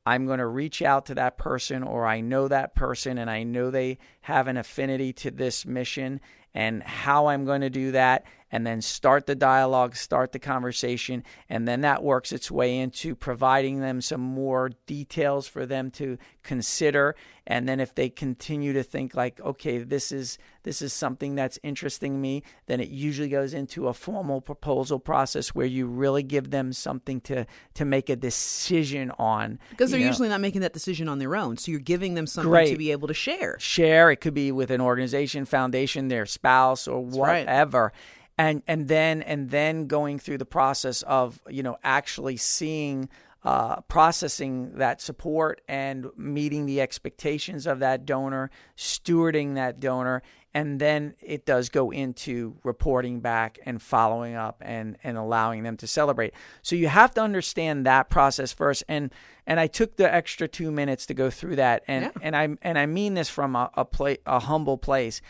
i'm 0.07 0.25
going 0.25 0.39
to 0.39 0.47
reach 0.47 0.81
out 0.81 1.05
to 1.07 1.15
that 1.15 1.37
person 1.37 1.83
or 1.83 2.07
i 2.07 2.21
know 2.21 2.47
that 2.47 2.73
person 2.73 3.17
and 3.17 3.29
i 3.29 3.43
know 3.43 3.69
they 3.69 3.97
have 4.21 4.47
an 4.47 4.55
affinity 4.55 5.11
to 5.11 5.29
this 5.29 5.65
mission 5.65 6.21
and 6.53 6.81
how 6.81 7.27
i'm 7.27 7.43
going 7.43 7.61
to 7.61 7.69
do 7.69 7.91
that 7.91 8.23
and 8.51 8.65
then 8.65 8.81
start 8.81 9.25
the 9.25 9.35
dialogue, 9.35 9.95
start 9.95 10.31
the 10.31 10.39
conversation, 10.39 11.23
and 11.49 11.67
then 11.67 11.81
that 11.81 12.03
works 12.03 12.31
its 12.31 12.49
way 12.49 12.77
into 12.77 13.15
providing 13.15 13.79
them 13.81 14.01
some 14.01 14.21
more 14.21 14.71
details 14.85 15.47
for 15.47 15.65
them 15.65 15.91
to 15.91 16.17
consider. 16.43 17.15
And 17.45 17.67
then 17.67 17.79
if 17.79 17.95
they 17.95 18.09
continue 18.09 18.73
to 18.73 18.83
think 18.83 19.15
like, 19.15 19.39
okay, 19.39 19.79
this 19.79 20.11
is 20.11 20.37
this 20.63 20.81
is 20.81 20.91
something 20.91 21.35
that's 21.35 21.57
interesting 21.63 22.19
me, 22.19 22.43
then 22.65 22.81
it 22.81 22.89
usually 22.89 23.29
goes 23.29 23.53
into 23.53 23.87
a 23.87 23.93
formal 23.93 24.41
proposal 24.41 24.99
process 24.99 25.55
where 25.55 25.65
you 25.65 25.87
really 25.87 26.23
give 26.23 26.51
them 26.51 26.73
something 26.73 27.21
to 27.21 27.45
to 27.75 27.85
make 27.85 28.09
a 28.09 28.17
decision 28.17 29.11
on. 29.17 29.59
Because 29.69 29.91
they're 29.91 29.99
know. 29.99 30.07
usually 30.07 30.27
not 30.27 30.41
making 30.41 30.61
that 30.61 30.73
decision 30.73 31.07
on 31.07 31.19
their 31.19 31.35
own. 31.37 31.57
So 31.57 31.71
you're 31.71 31.79
giving 31.79 32.15
them 32.15 32.27
something 32.27 32.49
Great. 32.49 32.71
to 32.71 32.77
be 32.77 32.91
able 32.91 33.07
to 33.07 33.13
share. 33.13 33.57
share. 33.59 34.11
It 34.11 34.17
could 34.17 34.33
be 34.33 34.51
with 34.51 34.69
an 34.69 34.81
organization, 34.81 35.45
foundation, 35.45 36.09
their 36.09 36.25
spouse, 36.25 36.85
or 36.87 37.01
right. 37.01 37.45
whatever. 37.45 37.93
And 38.37 38.61
and 38.67 38.87
then 38.87 39.21
and 39.23 39.49
then 39.49 39.87
going 39.87 40.19
through 40.19 40.37
the 40.37 40.45
process 40.45 41.01
of 41.03 41.41
you 41.49 41.63
know 41.63 41.77
actually 41.83 42.37
seeing. 42.37 43.09
Uh, 43.43 43.79
processing 43.81 44.77
that 44.77 44.99
support 44.99 45.61
and 45.69 46.07
meeting 46.17 46.65
the 46.65 46.81
expectations 46.81 47.65
of 47.65 47.79
that 47.79 48.05
donor, 48.05 48.49
stewarding 48.75 49.55
that 49.55 49.79
donor, 49.79 50.21
and 50.53 50.81
then 50.81 51.13
it 51.21 51.45
does 51.45 51.69
go 51.69 51.91
into 51.91 52.57
reporting 52.63 53.21
back 53.21 53.57
and 53.65 53.81
following 53.81 54.35
up 54.35 54.57
and 54.65 54.97
and 55.03 55.17
allowing 55.17 55.63
them 55.63 55.77
to 55.77 55.87
celebrate. 55.87 56.33
So 56.61 56.75
you 56.75 56.87
have 56.89 57.13
to 57.13 57.21
understand 57.21 57.85
that 57.85 58.09
process 58.09 58.51
first. 58.51 58.83
And 58.89 59.13
and 59.45 59.61
I 59.61 59.67
took 59.67 59.95
the 59.95 60.13
extra 60.13 60.47
two 60.49 60.71
minutes 60.71 61.05
to 61.05 61.13
go 61.13 61.29
through 61.29 61.57
that. 61.57 61.83
And 61.87 62.05
Yeah. 62.05 62.11
and 62.21 62.35
I 62.35 62.57
and 62.63 62.77
I 62.77 62.85
mean 62.85 63.13
this 63.13 63.29
from 63.29 63.55
a 63.55 63.69
a, 63.75 63.85
pla- 63.85 64.15
a 64.25 64.39
humble 64.39 64.77
place. 64.79 65.21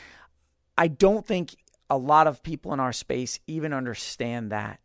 I 0.75 0.87
don't 0.87 1.25
think 1.25 1.55
a 1.89 1.97
lot 1.97 2.27
of 2.27 2.43
people 2.43 2.73
in 2.73 2.79
our 2.79 2.93
space 2.93 3.39
even 3.47 3.73
understand 3.73 4.51
that. 4.51 4.79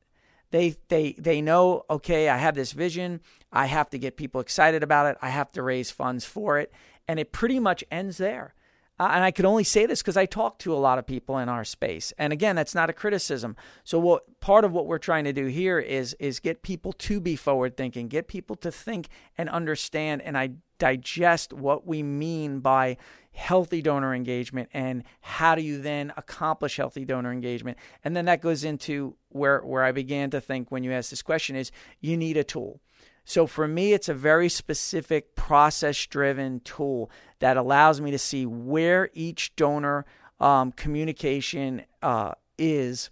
They 0.50 0.76
they 0.88 1.12
they 1.12 1.40
know 1.40 1.84
okay, 1.88 2.28
I 2.28 2.36
have 2.36 2.54
this 2.54 2.72
vision. 2.72 3.20
I 3.50 3.66
have 3.66 3.90
to 3.90 3.98
get 3.98 4.16
people 4.16 4.40
excited 4.40 4.82
about 4.82 5.06
it. 5.06 5.18
I 5.22 5.30
have 5.30 5.50
to 5.52 5.62
raise 5.62 5.90
funds 5.90 6.24
for 6.24 6.58
it, 6.58 6.72
and 7.08 7.18
it 7.18 7.32
pretty 7.32 7.58
much 7.58 7.84
ends 7.90 8.18
there. 8.18 8.54
Uh, 8.98 9.10
and 9.12 9.24
I 9.24 9.30
could 9.30 9.44
only 9.44 9.64
say 9.64 9.86
this 9.86 10.02
because 10.02 10.16
I 10.16 10.26
talk 10.26 10.58
to 10.60 10.72
a 10.72 10.76
lot 10.76 10.98
of 10.98 11.06
people 11.06 11.38
in 11.38 11.48
our 11.48 11.64
space. 11.64 12.12
And 12.18 12.32
again, 12.32 12.54
that's 12.54 12.74
not 12.74 12.90
a 12.90 12.92
criticism. 12.92 13.56
So 13.84 13.98
what 13.98 14.40
part 14.40 14.64
of 14.64 14.72
what 14.72 14.86
we're 14.86 14.98
trying 14.98 15.24
to 15.24 15.32
do 15.32 15.46
here 15.46 15.78
is 15.78 16.14
is 16.14 16.40
get 16.40 16.62
people 16.62 16.92
to 16.92 17.20
be 17.20 17.34
forward 17.34 17.76
thinking, 17.76 18.08
get 18.08 18.28
people 18.28 18.54
to 18.56 18.70
think 18.70 19.08
and 19.36 19.48
understand 19.48 20.22
and 20.22 20.36
I 20.36 20.50
digest 20.78 21.52
what 21.52 21.86
we 21.86 22.02
mean 22.02 22.60
by 22.60 22.96
healthy 23.32 23.80
donor 23.80 24.14
engagement 24.14 24.68
and 24.74 25.04
how 25.20 25.54
do 25.54 25.62
you 25.62 25.80
then 25.80 26.12
accomplish 26.16 26.76
healthy 26.76 27.04
donor 27.04 27.32
engagement. 27.32 27.78
And 28.04 28.16
then 28.16 28.26
that 28.26 28.42
goes 28.42 28.62
into 28.62 29.16
where 29.28 29.60
where 29.60 29.84
I 29.84 29.92
began 29.92 30.30
to 30.30 30.40
think 30.40 30.70
when 30.70 30.84
you 30.84 30.92
asked 30.92 31.10
this 31.10 31.22
question 31.22 31.56
is 31.56 31.72
you 32.00 32.16
need 32.16 32.36
a 32.36 32.44
tool. 32.44 32.80
So 33.24 33.46
for 33.46 33.68
me, 33.68 33.92
it's 33.92 34.08
a 34.08 34.14
very 34.14 34.48
specific 34.48 35.34
process 35.34 36.06
driven 36.06 36.60
tool 36.60 37.10
that 37.38 37.56
allows 37.56 38.00
me 38.00 38.10
to 38.10 38.18
see 38.18 38.46
where 38.46 39.10
each 39.14 39.54
donor 39.56 40.04
um, 40.40 40.72
communication 40.72 41.82
uh, 42.02 42.32
is 42.58 43.10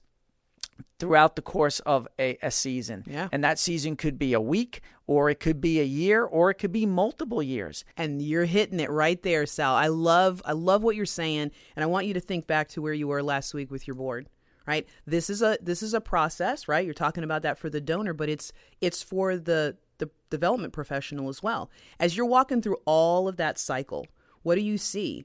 throughout 0.99 1.37
the 1.37 1.43
course 1.43 1.81
of 1.81 2.07
a, 2.19 2.37
a 2.43 2.51
season. 2.51 3.05
Yeah. 3.07 3.29
And 3.33 3.43
that 3.45 3.59
season 3.59 3.97
could 3.97 4.19
be 4.19 4.33
a 4.35 4.41
week, 4.41 4.83
or 5.07 5.31
it 5.31 5.41
could 5.41 5.61
be 5.61 5.81
a 5.81 5.85
year, 5.85 6.25
or 6.25 6.51
it 6.51 6.55
could 6.55 6.73
be 6.73 6.87
multiple 6.87 7.43
years. 7.43 7.85
and 7.97 8.21
you're 8.21 8.45
hitting 8.45 8.81
it 8.81 8.91
right 8.91 9.23
there 9.23 9.47
sal 9.47 9.75
i 9.75 9.87
love 9.87 10.43
i 10.45 10.53
love 10.53 10.83
what 10.83 10.95
you're 10.97 11.07
saying 11.07 11.51
and 11.75 11.83
i 11.83 11.87
want 11.87 12.07
you 12.07 12.15
to 12.15 12.21
think 12.21 12.47
back 12.47 12.69
to 12.69 12.83
where 12.83 12.93
you 12.93 13.09
were 13.09 13.23
last 13.23 13.55
week 13.55 13.71
with 13.71 13.87
your 13.87 13.95
board 13.95 14.29
right 14.67 14.87
this 15.07 15.31
is 15.31 15.43
a 15.43 15.57
this 15.63 15.83
is 15.83 15.95
a 15.95 16.01
process 16.01 16.69
right 16.69 16.85
you're 16.85 16.95
talking 16.95 17.25
about 17.25 17.43
that 17.43 17.59
for 17.59 17.71
the 17.71 17.81
donor 17.81 18.13
but 18.13 18.29
it's 18.29 18.53
it's 18.81 19.03
for 19.03 19.37
the 19.37 19.77
the 20.01 20.11
development 20.29 20.73
professional 20.73 21.29
as 21.29 21.43
well. 21.43 21.71
As 21.99 22.17
you're 22.17 22.27
walking 22.27 22.61
through 22.61 22.79
all 22.85 23.29
of 23.29 23.37
that 23.37 23.59
cycle 23.59 24.07
what 24.43 24.55
do 24.55 24.63
you 24.63 24.79
see? 24.79 25.25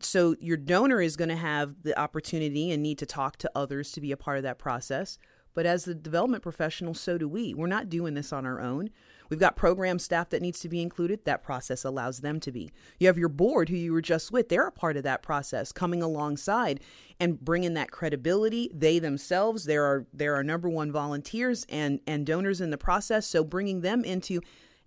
So 0.00 0.36
your 0.40 0.56
donor 0.56 1.00
is 1.00 1.16
going 1.16 1.28
to 1.28 1.36
have 1.36 1.82
the 1.82 1.98
opportunity 1.98 2.70
and 2.70 2.82
need 2.82 2.98
to 2.98 3.06
talk 3.06 3.36
to 3.38 3.50
others 3.54 3.92
to 3.92 4.00
be 4.00 4.12
a 4.12 4.16
part 4.16 4.36
of 4.36 4.42
that 4.42 4.58
process. 4.58 5.18
But 5.54 5.66
as 5.66 5.84
the 5.84 5.94
development 5.94 6.42
professional 6.42 6.94
so 6.94 7.16
do 7.16 7.28
we. 7.28 7.54
We're 7.54 7.66
not 7.66 7.88
doing 7.88 8.14
this 8.14 8.32
on 8.32 8.44
our 8.44 8.60
own 8.60 8.90
we've 9.28 9.40
got 9.40 9.56
program 9.56 9.98
staff 9.98 10.30
that 10.30 10.42
needs 10.42 10.60
to 10.60 10.68
be 10.68 10.82
included. 10.82 11.24
That 11.24 11.42
process 11.42 11.84
allows 11.84 12.20
them 12.20 12.40
to 12.40 12.52
be. 12.52 12.70
You 12.98 13.06
have 13.06 13.18
your 13.18 13.28
board 13.28 13.68
who 13.68 13.76
you 13.76 13.92
were 13.92 14.02
just 14.02 14.32
with. 14.32 14.48
They're 14.48 14.66
a 14.66 14.72
part 14.72 14.96
of 14.96 15.02
that 15.04 15.22
process 15.22 15.72
coming 15.72 16.02
alongside 16.02 16.80
and 17.18 17.40
bringing 17.40 17.74
that 17.74 17.90
credibility. 17.90 18.70
They 18.72 18.98
themselves 18.98 19.64
there 19.64 19.84
are 19.84 20.06
there 20.12 20.34
are 20.34 20.44
number 20.44 20.68
one 20.68 20.92
volunteers 20.92 21.66
and 21.68 22.00
and 22.06 22.26
donors 22.26 22.60
in 22.60 22.70
the 22.70 22.78
process. 22.78 23.26
So 23.26 23.44
bringing 23.44 23.80
them 23.80 24.04
into 24.04 24.40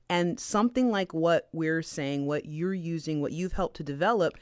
and 0.09 0.39
something 0.39 0.89
like 0.89 1.13
what 1.13 1.47
we're 1.53 1.83
saying 1.83 2.25
what 2.25 2.45
you're 2.45 2.73
using 2.73 3.21
what 3.21 3.31
you've 3.31 3.53
helped 3.53 3.77
to 3.77 3.83
develop 3.83 4.33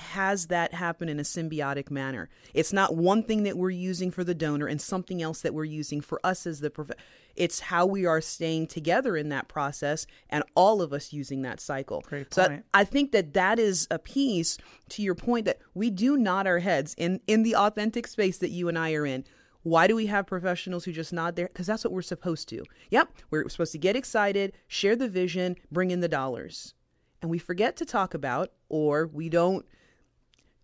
has 0.00 0.46
that 0.46 0.74
happen 0.74 1.08
in 1.08 1.18
a 1.18 1.22
symbiotic 1.22 1.90
manner. 1.90 2.28
It's 2.54 2.72
not 2.72 2.96
one 2.96 3.22
thing 3.22 3.42
that 3.44 3.56
we're 3.56 3.70
using 3.70 4.10
for 4.10 4.24
the 4.24 4.34
donor 4.34 4.66
and 4.66 4.80
something 4.80 5.22
else 5.22 5.42
that 5.42 5.54
we're 5.54 5.64
using 5.64 6.00
for 6.00 6.20
us 6.24 6.46
as 6.46 6.60
the 6.60 6.70
prof- 6.70 6.90
it's 7.36 7.60
how 7.60 7.86
we 7.86 8.04
are 8.04 8.20
staying 8.20 8.66
together 8.66 9.16
in 9.16 9.28
that 9.28 9.48
process 9.48 10.06
and 10.28 10.42
all 10.54 10.82
of 10.82 10.92
us 10.92 11.12
using 11.12 11.42
that 11.42 11.60
cycle. 11.60 12.04
Great 12.08 12.34
So 12.34 12.42
I. 12.42 12.62
I 12.74 12.84
think 12.84 13.12
that 13.12 13.34
that 13.34 13.58
is 13.58 13.86
a 13.90 13.98
piece 13.98 14.58
to 14.90 15.02
your 15.02 15.14
point 15.14 15.44
that 15.44 15.58
we 15.74 15.90
do 15.90 16.16
nod 16.16 16.46
our 16.46 16.58
heads 16.58 16.94
in 16.98 17.20
in 17.26 17.42
the 17.42 17.54
authentic 17.54 18.06
space 18.06 18.38
that 18.38 18.50
you 18.50 18.68
and 18.68 18.78
I 18.78 18.92
are 18.94 19.06
in. 19.06 19.24
Why 19.62 19.86
do 19.86 19.96
we 19.96 20.06
have 20.06 20.26
professionals 20.26 20.84
who 20.84 20.92
just 20.92 21.12
nod 21.12 21.36
there? 21.36 21.48
Because 21.48 21.66
that's 21.66 21.84
what 21.84 21.92
we're 21.92 22.02
supposed 22.02 22.48
to. 22.50 22.64
Yep, 22.90 23.10
we're 23.30 23.48
supposed 23.48 23.72
to 23.72 23.78
get 23.78 23.96
excited, 23.96 24.52
share 24.66 24.96
the 24.96 25.08
vision, 25.08 25.56
bring 25.70 25.90
in 25.90 26.00
the 26.00 26.08
dollars. 26.08 26.74
And 27.20 27.30
we 27.30 27.38
forget 27.38 27.76
to 27.76 27.84
talk 27.84 28.14
about, 28.14 28.52
or 28.68 29.06
we 29.06 29.28
don't 29.28 29.66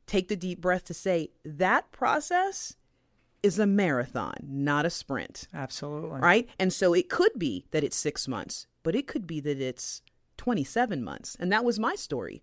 take 0.07 0.29
the 0.29 0.37
deep 0.37 0.61
breath 0.61 0.85
to 0.85 0.95
say 0.95 1.31
that 1.45 1.91
process 1.93 2.77
is 3.43 3.59
a 3.59 3.67
marathon, 3.67 4.35
not 4.43 4.87
a 4.87 4.91
sprint, 4.91 5.49
Absolutely. 5.53 6.21
right? 6.21 6.49
And 6.59 6.73
so 6.73 6.95
it 6.95 7.09
could 7.11 7.33
be 7.39 7.67
that 7.73 7.85
it's 7.85 7.97
six 7.97 8.27
months, 8.27 8.67
but 8.83 8.95
it 8.95 9.07
could 9.07 9.27
be 9.27 9.41
that 9.41 9.61
it's 9.61 10.03
27 10.39 11.03
months. 11.05 11.37
And 11.39 11.53
that 11.53 11.65
was 11.65 11.79
my 11.79 11.95
story. 11.95 12.43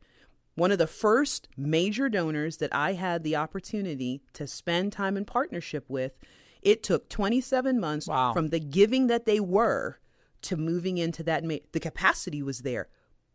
One 0.55 0.71
of 0.71 0.77
the 0.77 0.87
first 0.87 1.47
major 1.57 2.07
donors 2.09 2.57
that 2.57 2.73
I 2.75 2.93
had 2.93 3.23
the 3.23 3.35
opportunity 3.35 4.21
to 4.33 4.45
spend 4.45 4.91
time 4.91 5.17
in 5.17 5.25
partnership 5.25 5.85
with, 5.87 6.13
it 6.61 6.83
took 6.83 7.09
27 7.09 7.79
months 7.79 8.07
Wow. 8.07 8.33
from 8.33 8.49
the 8.49 8.59
giving 8.59 9.07
that 9.07 9.25
they 9.25 9.39
were 9.39 9.97
to 10.43 10.57
moving 10.57 10.97
into 10.99 11.23
that. 11.23 11.43
Ma- 11.43 11.55
the 11.71 11.79
capacity 11.79 12.43
was 12.43 12.59
there, 12.59 12.89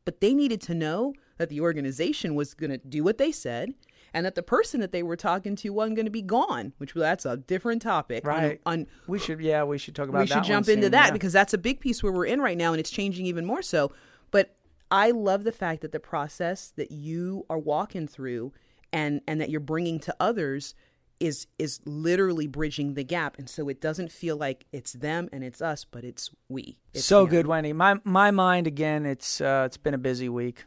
but 0.04 0.20
they 0.20 0.34
needed 0.34 0.60
to 0.62 0.74
know 0.74 1.14
that 1.38 1.48
the 1.48 1.60
organization 1.60 2.34
was 2.36 2.54
going 2.54 2.70
to 2.70 2.78
do 2.78 3.02
what 3.02 3.18
they 3.18 3.32
said 3.32 3.70
and 4.14 4.24
that 4.24 4.34
the 4.34 4.42
person 4.42 4.80
that 4.80 4.92
they 4.92 5.02
were 5.02 5.16
talking 5.16 5.56
to 5.56 5.70
wasn't 5.70 5.96
going 5.96 6.06
to 6.06 6.10
be 6.10 6.22
gone, 6.22 6.72
which 6.78 6.94
that's 6.94 7.26
a 7.26 7.36
different 7.36 7.82
topic. 7.82 8.26
Right. 8.26 8.60
On, 8.66 8.86
We 9.06 9.18
should, 9.18 9.40
yeah, 9.40 9.64
we 9.64 9.78
should 9.78 9.94
talk 9.94 10.08
about 10.08 10.22
we 10.22 10.26
should 10.26 10.44
jump 10.44 10.68
into 10.68 10.84
soon, 10.84 10.92
that 10.92 11.06
yeah. 11.06 11.12
because 11.12 11.32
that's 11.32 11.54
a 11.54 11.58
big 11.58 11.80
piece 11.80 12.02
where 12.02 12.12
we're 12.12 12.26
in 12.26 12.40
right 12.40 12.56
now 12.56 12.72
and 12.72 12.80
it's 12.80 12.90
changing 12.90 13.26
even 13.26 13.44
more 13.44 13.62
so. 13.62 13.92
But 14.30 14.56
I 14.90 15.10
love 15.10 15.44
the 15.44 15.52
fact 15.52 15.82
that 15.82 15.92
the 15.92 16.00
process 16.00 16.72
that 16.76 16.90
you 16.90 17.44
are 17.50 17.58
walking 17.58 18.06
through 18.06 18.52
and 18.92 19.20
and 19.26 19.40
that 19.40 19.50
you're 19.50 19.60
bringing 19.60 19.98
to 20.00 20.14
others 20.20 20.74
is 21.18 21.46
is 21.58 21.80
literally 21.84 22.46
bridging 22.46 22.94
the 22.94 23.02
gap 23.02 23.38
and 23.38 23.48
so 23.48 23.68
it 23.68 23.80
doesn't 23.80 24.12
feel 24.12 24.36
like 24.36 24.66
it's 24.72 24.92
them 24.92 25.28
and 25.32 25.42
it's 25.42 25.60
us 25.60 25.84
but 25.84 26.04
it's 26.04 26.30
we. 26.48 26.78
It's 26.92 27.04
so 27.04 27.22
them. 27.22 27.30
good, 27.30 27.46
Wendy. 27.46 27.72
My 27.72 27.96
my 28.04 28.30
mind 28.30 28.66
again. 28.66 29.06
It's 29.06 29.40
uh, 29.40 29.64
it's 29.66 29.76
been 29.76 29.94
a 29.94 29.98
busy 29.98 30.28
week. 30.28 30.64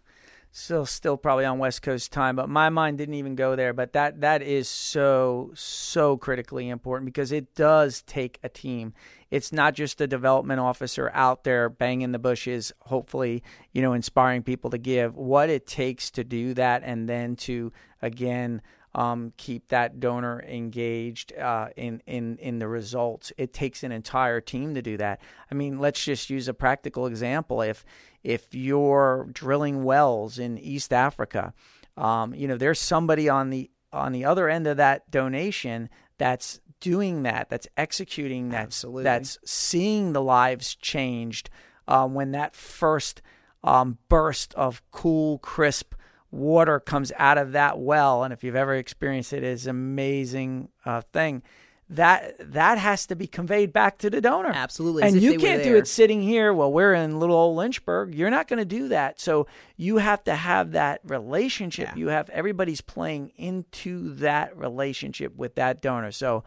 Still 0.52 0.88
still 0.88 1.16
probably 1.16 1.46
on 1.46 1.60
West 1.60 1.84
Coast 1.84 2.12
time, 2.12 2.36
but 2.36 2.50
my 2.50 2.70
mind 2.70 2.98
didn't 2.98 3.14
even 3.14 3.36
go 3.36 3.56
there. 3.56 3.72
But 3.72 3.94
that 3.94 4.22
that 4.22 4.42
is 4.42 4.68
so 4.68 5.52
so 5.54 6.18
critically 6.18 6.70
important 6.70 7.06
because 7.06 7.32
it 7.32 7.54
does 7.54 8.02
take 8.02 8.40
a 8.42 8.50
team. 8.50 8.94
It's 9.30 9.54
not 9.54 9.76
just 9.76 10.02
a 10.02 10.08
development 10.08 10.60
officer 10.60 11.12
out 11.14 11.44
there 11.44 11.70
banging 11.70 12.14
the 12.14 12.20
bushes, 12.20 12.74
hopefully 12.80 13.44
you 13.74 13.84
know 13.84 13.94
inspiring 13.94 14.42
people 14.42 14.72
to 14.72 14.80
give. 14.80 15.16
What 15.16 15.52
it 15.52 15.68
takes 15.68 16.10
to 16.12 16.24
do 16.24 16.56
that, 16.56 16.82
and 16.84 17.08
then 17.08 17.36
to 17.38 17.72
again 18.02 18.64
um, 18.96 19.34
keep 19.38 19.68
that 19.68 20.00
donor 20.00 20.44
engaged 20.48 21.38
uh, 21.38 21.70
in 21.76 22.02
in 22.08 22.38
in 22.38 22.60
the 22.60 22.68
results. 22.68 23.32
It 23.38 23.54
takes 23.54 23.84
an 23.84 23.92
entire 23.92 24.42
team 24.42 24.74
to 24.76 24.82
do 24.82 24.98
that. 24.98 25.22
I 25.52 25.56
mean, 25.56 25.80
let's 25.80 26.04
just 26.04 26.30
use 26.30 26.48
a 26.48 26.54
practical 26.54 27.06
example. 27.06 27.62
If 27.62 27.86
if 28.24 28.54
you're 28.54 29.30
drilling 29.32 29.84
wells 29.84 30.40
in 30.40 30.58
East 30.58 30.92
Africa, 30.92 31.54
um, 31.98 32.34
you 32.34 32.48
know 32.48 32.58
there's 32.58 32.80
somebody 32.80 33.30
on 33.30 33.50
the 33.50 33.70
on 33.94 34.12
the 34.12 34.26
other 34.26 34.50
end 34.50 34.68
of 34.68 34.78
that 34.78 35.10
donation 35.12 35.90
that's 36.18 36.60
doing 36.80 37.24
that, 37.24 37.50
that's 37.50 37.68
executing 37.78 38.50
that, 38.50 38.64
Absolutely. 38.64 39.04
that's 39.04 39.38
seeing 39.46 40.14
the 40.14 40.22
lives 40.22 40.76
changed 40.76 41.50
uh, 41.88 42.08
when 42.08 42.32
that 42.32 42.56
first 42.56 43.22
um, 43.64 43.98
burst 44.08 44.54
of 44.54 44.82
cool, 44.92 45.40
crisp 45.40 45.94
water 46.32 46.80
comes 46.80 47.12
out 47.18 47.38
of 47.38 47.54
that 47.54 47.80
well. 47.80 48.24
And 48.24 48.34
if 48.34 48.44
you've 48.44 48.56
ever 48.56 48.76
experienced 48.76 49.34
it, 49.34 49.44
it's 49.44 49.66
an 49.66 49.72
amazing 49.72 50.70
uh, 50.86 51.02
thing. 51.14 51.44
that 51.90 52.36
that 52.54 52.78
has 52.78 53.08
to 53.08 53.16
be 53.16 53.26
conveyed 53.26 53.74
back 53.74 53.98
to 53.98 54.10
the 54.10 54.22
donor. 54.22 54.52
Absolutely. 54.54 55.04
And 55.04 55.20
you 55.20 55.40
can't 55.40 55.64
do 55.64 55.76
it 55.76 55.88
sitting 55.88 56.22
here. 56.22 56.54
Well, 56.54 56.72
we're 56.72 56.94
in 56.94 57.20
little 57.20 57.36
old 57.36 57.58
Lynchburg. 57.58 58.14
You're 58.14 58.30
not 58.30 58.48
going 58.48 58.60
to 58.60 58.66
do 58.66 58.90
that. 58.90 59.20
So 59.20 59.48
you 59.76 59.98
have 59.98 60.24
to 60.26 60.36
have 60.36 60.74
that 60.74 61.02
relationship. 61.04 61.90
Yeah. 61.90 61.96
You 61.96 62.08
have 62.10 62.30
everybody's 62.30 62.82
playing 62.82 63.32
into 63.36 64.14
that 64.16 64.56
relationship 64.56 65.36
with 65.36 65.56
that 65.56 65.82
donor. 65.82 66.12
So, 66.12 66.44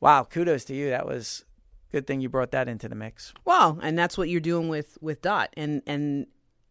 wow, 0.00 0.24
kudos 0.24 0.64
to 0.66 0.74
you. 0.74 0.88
That 0.90 1.06
was 1.06 1.44
good 1.92 2.06
thing 2.06 2.22
you 2.22 2.30
brought 2.30 2.52
that 2.52 2.66
into 2.66 2.88
the 2.88 2.94
mix. 2.94 3.34
Well, 3.44 3.78
and 3.82 3.98
that's 3.98 4.16
what 4.16 4.30
you're 4.30 4.40
doing 4.40 4.68
with 4.70 4.96
with 5.02 5.20
Dot, 5.20 5.50
and 5.54 5.82
and 5.86 6.26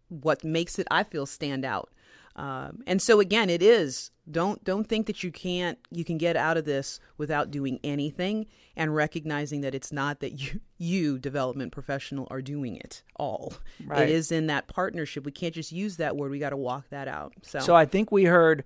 what 0.09 0.43
makes 0.43 0.79
it, 0.79 0.87
I 0.89 1.03
feel, 1.03 1.25
stand 1.27 1.65
out. 1.65 1.91
Um, 2.37 2.83
and 2.85 3.01
so 3.01 3.19
again, 3.19 3.49
it 3.49 3.63
is 3.63 4.11
don't 4.29 4.63
don't 4.63 4.87
think 4.87 5.07
that 5.07 5.23
you 5.23 5.31
can't 5.31 5.79
you 5.89 6.05
can 6.05 6.17
get 6.17 6.37
out 6.37 6.55
of 6.55 6.65
this 6.65 6.99
without 7.17 7.49
doing 7.49 7.79
anything, 7.83 8.45
and 8.75 8.95
recognizing 8.95 9.61
that 9.61 9.73
it's 9.73 9.91
not 9.91 10.19
that 10.19 10.33
you 10.33 10.61
you 10.77 11.17
development 11.17 11.71
professional 11.71 12.27
are 12.29 12.41
doing 12.41 12.75
it 12.77 13.01
all. 13.15 13.53
Right. 13.83 14.03
It 14.03 14.09
is 14.09 14.31
in 14.31 14.47
that 14.47 14.67
partnership. 14.67 15.25
We 15.25 15.31
can't 15.31 15.55
just 15.55 15.71
use 15.71 15.97
that 15.97 16.15
word. 16.15 16.31
We 16.31 16.39
got 16.39 16.51
to 16.51 16.57
walk 16.57 16.89
that 16.89 17.07
out. 17.07 17.33
So, 17.41 17.59
So 17.59 17.75
I 17.75 17.85
think 17.85 18.11
we 18.11 18.25
heard 18.25 18.63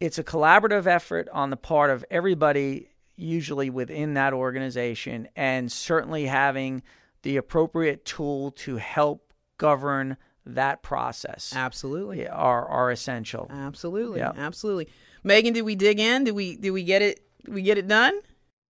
it's 0.00 0.18
a 0.18 0.24
collaborative 0.24 0.86
effort 0.86 1.28
on 1.32 1.50
the 1.50 1.56
part 1.56 1.90
of 1.90 2.04
everybody, 2.10 2.90
usually 3.16 3.70
within 3.70 4.14
that 4.14 4.32
organization, 4.32 5.28
and 5.36 5.70
certainly 5.70 6.26
having 6.26 6.82
the 7.22 7.36
appropriate 7.36 8.04
tool 8.04 8.50
to 8.52 8.76
help 8.76 9.32
govern 9.58 10.16
that 10.46 10.82
process 10.82 11.52
absolutely, 11.54 12.26
are 12.28 12.66
are 12.66 12.90
essential. 12.90 13.48
absolutely, 13.50 14.20
Yeah. 14.20 14.32
absolutely. 14.36 14.88
Megan, 15.24 15.52
did 15.52 15.62
we 15.62 15.74
dig 15.74 15.98
in? 15.98 16.24
Did 16.24 16.34
we 16.34 16.56
did 16.56 16.70
we 16.70 16.84
get 16.84 17.02
it? 17.02 17.20
Did 17.44 17.54
we 17.54 17.62
get 17.62 17.78
it 17.78 17.88
done? 17.88 18.20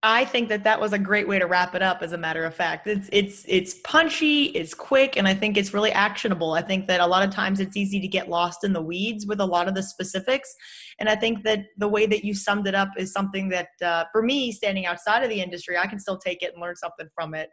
I 0.02 0.24
think 0.24 0.50
that 0.50 0.62
that 0.64 0.80
was 0.80 0.92
a 0.92 0.98
great 0.98 1.26
way 1.26 1.38
to 1.38 1.46
wrap 1.46 1.74
it 1.74 1.82
up. 1.82 2.00
As 2.00 2.12
a 2.12 2.18
matter 2.18 2.44
of 2.44 2.54
fact, 2.54 2.86
it's 2.86 3.08
it's 3.12 3.44
it's 3.48 3.74
punchy, 3.82 4.44
it's 4.44 4.72
quick, 4.72 5.16
and 5.16 5.26
I 5.26 5.34
think 5.34 5.56
it's 5.56 5.74
really 5.74 5.90
actionable. 5.90 6.52
I 6.52 6.62
think 6.62 6.86
that 6.86 7.00
a 7.00 7.06
lot 7.06 7.26
of 7.26 7.34
times 7.34 7.60
it's 7.60 7.76
easy 7.76 7.98
to 8.00 8.06
get 8.08 8.28
lost 8.28 8.62
in 8.62 8.72
the 8.72 8.80
weeds 8.82 9.26
with 9.26 9.40
a 9.40 9.46
lot 9.46 9.68
of 9.68 9.74
the 9.74 9.82
specifics, 9.82 10.54
and 11.00 11.08
I 11.08 11.16
think 11.16 11.44
that 11.44 11.66
the 11.76 11.88
way 11.88 12.06
that 12.06 12.24
you 12.24 12.34
summed 12.34 12.66
it 12.68 12.74
up 12.74 12.90
is 12.96 13.12
something 13.12 13.48
that, 13.48 13.68
uh, 13.82 14.04
for 14.12 14.22
me, 14.22 14.52
standing 14.52 14.86
outside 14.86 15.24
of 15.24 15.30
the 15.30 15.40
industry, 15.40 15.76
I 15.76 15.86
can 15.86 15.98
still 15.98 16.18
take 16.18 16.42
it 16.42 16.52
and 16.52 16.62
learn 16.62 16.76
something 16.76 17.08
from 17.14 17.34
it. 17.34 17.50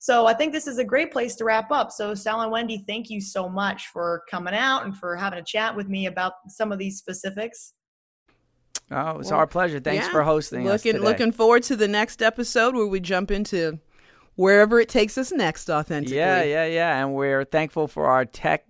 So 0.00 0.26
I 0.26 0.34
think 0.34 0.52
this 0.52 0.66
is 0.68 0.78
a 0.78 0.84
great 0.84 1.10
place 1.12 1.34
to 1.36 1.44
wrap 1.44 1.70
up. 1.72 1.90
So 1.90 2.14
Sal 2.14 2.40
and 2.42 2.52
Wendy, 2.52 2.84
thank 2.86 3.10
you 3.10 3.20
so 3.20 3.48
much 3.48 3.88
for 3.88 4.22
coming 4.30 4.54
out 4.54 4.84
and 4.84 4.96
for 4.96 5.16
having 5.16 5.38
a 5.38 5.42
chat 5.44 5.74
with 5.74 5.88
me 5.88 6.06
about 6.06 6.34
some 6.48 6.70
of 6.70 6.78
these 6.78 6.98
specifics. 6.98 7.74
Oh, 8.90 9.18
it's 9.18 9.30
Well, 9.30 9.40
our 9.40 9.46
pleasure. 9.46 9.80
Thanks 9.80 10.06
Yeah. 10.06 10.12
for 10.12 10.22
hosting 10.22 10.66
us 10.66 10.72
looking 10.84 10.94
today. 11.00 11.04
looking 11.04 11.32
forward 11.32 11.62
to 11.64 11.76
the 11.76 11.88
next 11.88 12.22
episode 12.22 12.74
where 12.74 12.86
we 12.86 13.00
jump 13.00 13.30
into 13.30 13.80
wherever 14.36 14.80
it 14.80 14.88
takes 14.88 15.18
us 15.18 15.32
next 15.32 15.68
authentically 15.68 16.16
Yeah, 16.16 16.42
yeah, 16.44 16.64
yeah. 16.66 16.96
And 17.02 17.12
we're 17.14 17.44
thankful 17.44 17.88
for 17.88 18.06
our 18.06 18.24
tech, 18.24 18.64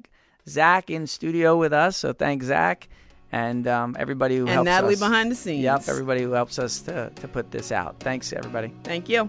Zach, 0.48 0.88
in 0.90 1.06
studio 1.06 1.56
with 1.56 1.72
us. 1.74 1.96
So 1.98 2.12
thanks, 2.14 2.46
Zach, 2.46 2.88
and 3.30 3.68
um, 3.68 3.96
everybody 4.00 4.36
who 4.38 4.44
and 4.46 4.50
helps 4.54 4.64
natalie 4.64 4.94
us. 4.94 5.00
behind 5.00 5.30
the 5.30 5.36
scenes 5.36 5.62
Yep, 5.62 5.82
everybody 5.88 6.22
who 6.22 6.32
helps 6.32 6.58
us 6.58 6.80
to, 6.80 7.12
to 7.14 7.28
put 7.28 7.50
this 7.50 7.70
out. 7.70 8.00
Thanks, 8.00 8.32
everybody. 8.32 8.72
thank 8.82 9.08
you 9.10 9.28